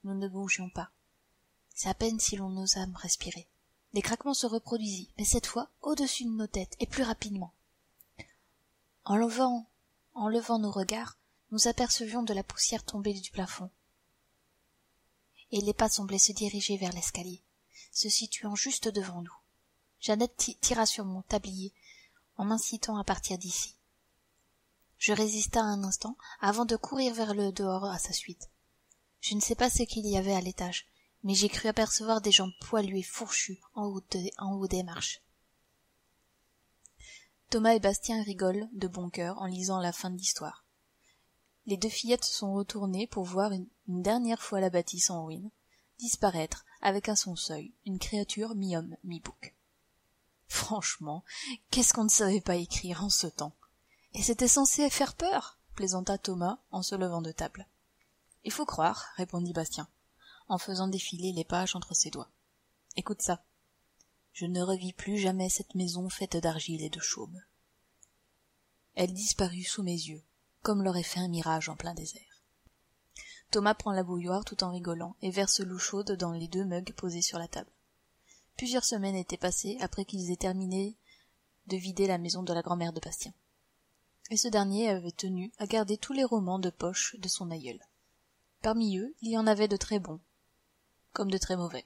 Nous 0.05 0.13
ne 0.13 0.29
bougions 0.29 0.69
pas. 0.69 0.91
C'est 1.75 1.89
à 1.89 1.93
peine 1.93 2.21
si 2.21 2.37
l'on 2.37 2.55
osâme 2.55 2.95
respirer. 2.95 3.49
Les 3.91 4.01
craquements 4.01 4.33
se 4.33 4.47
reproduisit, 4.47 5.11
mais 5.17 5.25
cette 5.25 5.45
fois 5.45 5.69
au-dessus 5.81 6.23
de 6.23 6.29
nos 6.29 6.47
têtes 6.47 6.77
et 6.79 6.87
plus 6.87 7.03
rapidement. 7.03 7.53
En 9.03 9.17
levant, 9.17 9.67
en 10.13 10.29
levant 10.29 10.57
nos 10.57 10.71
regards, 10.71 11.17
nous 11.51 11.67
apercevions 11.67 12.23
de 12.23 12.33
la 12.33 12.43
poussière 12.43 12.85
tomber 12.85 13.13
du 13.13 13.29
plafond. 13.29 13.69
Et 15.51 15.59
les 15.59 15.73
pas 15.73 15.89
semblaient 15.89 16.17
se 16.17 16.31
diriger 16.31 16.77
vers 16.77 16.93
l'escalier, 16.93 17.43
se 17.91 18.07
situant 18.07 18.55
juste 18.55 18.87
devant 18.87 19.21
nous. 19.21 19.35
Jeannette 19.99 20.55
tira 20.61 20.85
sur 20.85 21.03
mon 21.03 21.23
tablier 21.23 21.73
en 22.37 22.45
m'incitant 22.45 22.95
à 22.95 23.03
partir 23.03 23.37
d'ici. 23.37 23.75
Je 25.01 25.13
résista 25.13 25.59
un 25.59 25.83
instant 25.83 26.15
avant 26.41 26.63
de 26.63 26.75
courir 26.75 27.15
vers 27.15 27.33
le 27.33 27.51
dehors 27.51 27.85
à 27.85 27.97
sa 27.97 28.13
suite. 28.13 28.51
Je 29.19 29.33
ne 29.33 29.41
sais 29.41 29.55
pas 29.55 29.71
ce 29.71 29.81
qu'il 29.81 30.05
y 30.05 30.15
avait 30.15 30.35
à 30.35 30.41
l'étage, 30.41 30.85
mais 31.23 31.33
j'ai 31.33 31.49
cru 31.49 31.67
apercevoir 31.67 32.21
des 32.21 32.31
jambes 32.31 32.53
poilues 32.61 32.99
et 32.99 33.03
fourchues 33.03 33.59
en 33.73 33.87
haut, 33.87 34.67
des 34.67 34.83
marches. 34.83 35.23
Thomas 37.49 37.73
et 37.73 37.79
Bastien 37.79 38.21
rigolent 38.21 38.69
de 38.73 38.87
bon 38.87 39.09
cœur 39.09 39.41
en 39.41 39.47
lisant 39.47 39.79
la 39.79 39.91
fin 39.91 40.11
de 40.11 40.17
l'histoire. 40.17 40.67
Les 41.65 41.77
deux 41.77 41.89
fillettes 41.89 42.23
sont 42.23 42.53
retournées 42.53 43.07
pour 43.07 43.23
voir 43.23 43.53
une, 43.53 43.67
dernière 43.87 44.43
fois 44.43 44.59
la 44.59 44.69
bâtisse 44.69 45.09
en 45.09 45.25
ruine 45.25 45.49
disparaître 45.97 46.63
avec 46.79 47.09
à 47.09 47.15
son 47.15 47.35
seuil 47.35 47.73
une 47.87 47.97
créature 47.97 48.53
mi-homme 48.53 48.95
mi-bouc. 49.03 49.55
Franchement, 50.45 51.23
qu'est-ce 51.71 51.91
qu'on 51.91 52.03
ne 52.03 52.09
savait 52.09 52.39
pas 52.39 52.55
écrire 52.55 53.03
en 53.03 53.09
ce 53.09 53.25
temps? 53.25 53.55
Et 54.13 54.21
c'était 54.21 54.47
censé 54.47 54.89
faire 54.89 55.15
peur 55.15 55.57
plaisanta 55.75 56.17
Thomas 56.17 56.59
en 56.71 56.83
se 56.83 56.95
levant 56.95 57.21
de 57.21 57.31
table. 57.31 57.67
Il 58.43 58.51
faut 58.51 58.65
croire, 58.65 59.07
répondit 59.15 59.53
Bastien, 59.53 59.87
en 60.47 60.57
faisant 60.57 60.87
défiler 60.87 61.31
les 61.31 61.45
pages 61.45 61.75
entre 61.75 61.93
ses 61.93 62.09
doigts. 62.09 62.29
Écoute 62.95 63.21
ça. 63.21 63.43
Je 64.33 64.45
ne 64.45 64.61
revis 64.61 64.93
plus 64.93 65.17
jamais 65.17 65.49
cette 65.49 65.75
maison 65.75 66.09
faite 66.09 66.37
d'argile 66.37 66.83
et 66.83 66.89
de 66.89 66.99
chaume. 66.99 67.41
Elle 68.95 69.13
disparut 69.13 69.63
sous 69.63 69.83
mes 69.83 69.91
yeux, 69.91 70.23
comme 70.61 70.83
l'aurait 70.83 71.03
fait 71.03 71.19
un 71.19 71.27
mirage 71.27 71.69
en 71.69 71.75
plein 71.75 71.93
désert. 71.93 72.43
Thomas 73.49 73.73
prend 73.73 73.91
la 73.91 74.03
bouilloire 74.03 74.45
tout 74.45 74.63
en 74.63 74.71
rigolant 74.71 75.15
et 75.21 75.31
verse 75.31 75.59
l'eau 75.59 75.77
chaude 75.77 76.11
dans 76.13 76.31
les 76.31 76.47
deux 76.47 76.63
mugs 76.63 76.93
posés 76.93 77.21
sur 77.21 77.39
la 77.39 77.47
table. 77.47 77.71
Plusieurs 78.55 78.85
semaines 78.85 79.15
étaient 79.15 79.37
passées 79.37 79.77
après 79.81 80.05
qu'ils 80.05 80.31
aient 80.31 80.37
terminé 80.37 80.95
de 81.67 81.77
vider 81.77 82.07
la 82.07 82.17
maison 82.17 82.43
de 82.43 82.53
la 82.53 82.61
grand-mère 82.61 82.93
de 82.93 82.99
Bastien. 82.99 83.33
Et 84.31 84.37
ce 84.37 84.47
dernier 84.47 84.87
avait 84.87 85.11
tenu 85.11 85.51
à 85.57 85.67
garder 85.67 85.97
tous 85.97 86.13
les 86.13 86.23
romans 86.23 86.57
de 86.57 86.69
poche 86.69 87.17
de 87.19 87.27
son 87.27 87.51
aïeul. 87.51 87.79
Parmi 88.61 88.97
eux, 88.97 89.13
il 89.21 89.31
y 89.31 89.37
en 89.37 89.45
avait 89.45 89.67
de 89.67 89.75
très 89.75 89.99
bons, 89.99 90.21
comme 91.11 91.29
de 91.29 91.37
très 91.37 91.57
mauvais. 91.57 91.85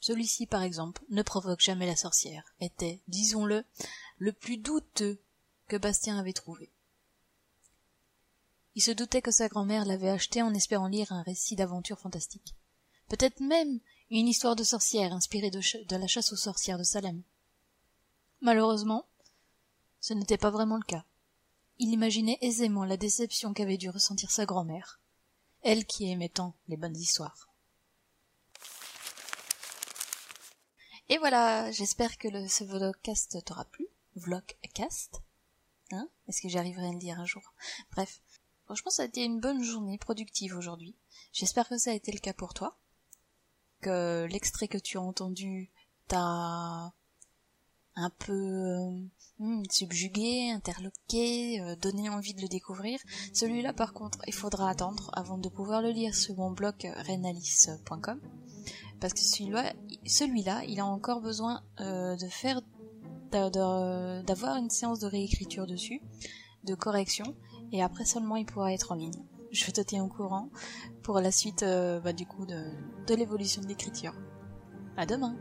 Celui-ci, 0.00 0.46
par 0.46 0.64
exemple, 0.64 1.04
ne 1.08 1.22
provoque 1.22 1.60
jamais 1.60 1.86
la 1.86 1.94
sorcière, 1.94 2.42
était, 2.58 3.00
disons-le, 3.06 3.64
le 4.18 4.32
plus 4.32 4.56
douteux 4.56 5.22
que 5.68 5.76
Bastien 5.76 6.18
avait 6.18 6.32
trouvé. 6.32 6.72
Il 8.74 8.82
se 8.82 8.90
doutait 8.90 9.22
que 9.22 9.30
sa 9.30 9.46
grand-mère 9.46 9.84
l'avait 9.84 10.10
acheté 10.10 10.42
en 10.42 10.52
espérant 10.54 10.88
lire 10.88 11.12
un 11.12 11.22
récit 11.22 11.54
d'aventure 11.54 12.00
fantastique. 12.00 12.56
Peut-être 13.08 13.38
même 13.38 13.78
une 14.10 14.26
histoire 14.26 14.56
de 14.56 14.64
sorcière 14.64 15.12
inspirée 15.12 15.52
de, 15.52 15.60
de 15.84 15.96
la 15.96 16.08
chasse 16.08 16.32
aux 16.32 16.36
sorcières 16.36 16.78
de 16.78 16.82
Salem. 16.82 17.22
Malheureusement, 18.40 19.06
ce 20.00 20.14
n'était 20.14 20.38
pas 20.38 20.50
vraiment 20.50 20.76
le 20.76 20.84
cas. 20.84 21.04
Il 21.78 21.90
imaginait 21.90 22.38
aisément 22.40 22.84
la 22.84 22.96
déception 22.96 23.54
qu'avait 23.54 23.78
dû 23.78 23.88
ressentir 23.90 24.30
sa 24.30 24.46
grand-mère, 24.46 25.00
elle 25.62 25.86
qui 25.86 26.10
aimait 26.10 26.28
tant 26.28 26.54
les 26.68 26.76
bonnes 26.76 26.96
histoires. 26.96 27.48
Et 31.08 31.18
voilà, 31.18 31.70
j'espère 31.72 32.18
que 32.18 32.28
le, 32.28 32.46
ce 32.46 32.62
vlogcast 32.64 33.44
t'aura 33.44 33.64
plu. 33.64 33.88
Vlogcast. 34.14 35.22
Hein? 35.90 36.08
Est-ce 36.28 36.40
que 36.40 36.48
j'arriverai 36.48 36.86
à 36.86 36.92
le 36.92 36.98
dire 36.98 37.18
un 37.18 37.26
jour? 37.26 37.52
Bref. 37.90 38.20
Franchement, 38.64 38.92
ça 38.92 39.02
a 39.02 39.06
été 39.06 39.24
une 39.24 39.40
bonne 39.40 39.64
journée 39.64 39.98
productive 39.98 40.56
aujourd'hui. 40.56 40.94
J'espère 41.32 41.68
que 41.68 41.78
ça 41.78 41.90
a 41.90 41.94
été 41.94 42.12
le 42.12 42.20
cas 42.20 42.32
pour 42.32 42.54
toi 42.54 42.78
que 43.80 44.28
l'extrait 44.30 44.68
que 44.68 44.78
tu 44.78 44.98
as 44.98 45.02
entendu 45.02 45.72
t'a 46.06 46.92
un 48.00 48.10
peu 48.10 48.32
euh, 48.32 48.90
hmm, 49.38 49.62
subjugué, 49.70 50.50
interloqué, 50.50 51.60
euh, 51.60 51.76
donné 51.76 52.08
envie 52.08 52.34
de 52.34 52.42
le 52.42 52.48
découvrir. 52.48 52.98
Celui-là, 53.32 53.72
par 53.72 53.92
contre, 53.92 54.18
il 54.26 54.34
faudra 54.34 54.70
attendre 54.70 55.10
avant 55.14 55.38
de 55.38 55.48
pouvoir 55.48 55.82
le 55.82 55.90
lire 55.90 56.14
sur 56.14 56.36
mon 56.36 56.50
blog 56.50 56.74
renalis.com. 57.06 58.20
Parce 59.00 59.14
que 59.14 59.20
celui-là, 59.20 59.72
celui-là, 60.04 60.62
il 60.66 60.80
a 60.80 60.86
encore 60.86 61.20
besoin 61.20 61.62
euh, 61.80 62.16
de 62.16 62.26
faire, 62.26 62.60
d'avoir 63.30 64.56
une 64.56 64.70
séance 64.70 64.98
de 64.98 65.06
réécriture 65.06 65.66
dessus, 65.66 66.02
de 66.64 66.74
correction, 66.74 67.36
et 67.72 67.82
après 67.82 68.04
seulement 68.04 68.36
il 68.36 68.44
pourra 68.44 68.72
être 68.72 68.92
en 68.92 68.96
ligne 68.96 69.22
je 69.50 69.70
te 69.70 69.80
tiens 69.80 70.04
au 70.04 70.08
courant 70.08 70.48
pour 71.02 71.20
la 71.20 71.32
suite 71.32 71.62
euh, 71.62 72.00
bah, 72.00 72.12
du 72.12 72.26
coup 72.26 72.46
de, 72.46 72.62
de 73.06 73.14
l'évolution 73.14 73.62
de 73.62 73.66
l'écriture. 73.66 74.14
À 74.96 75.06
demain 75.06 75.36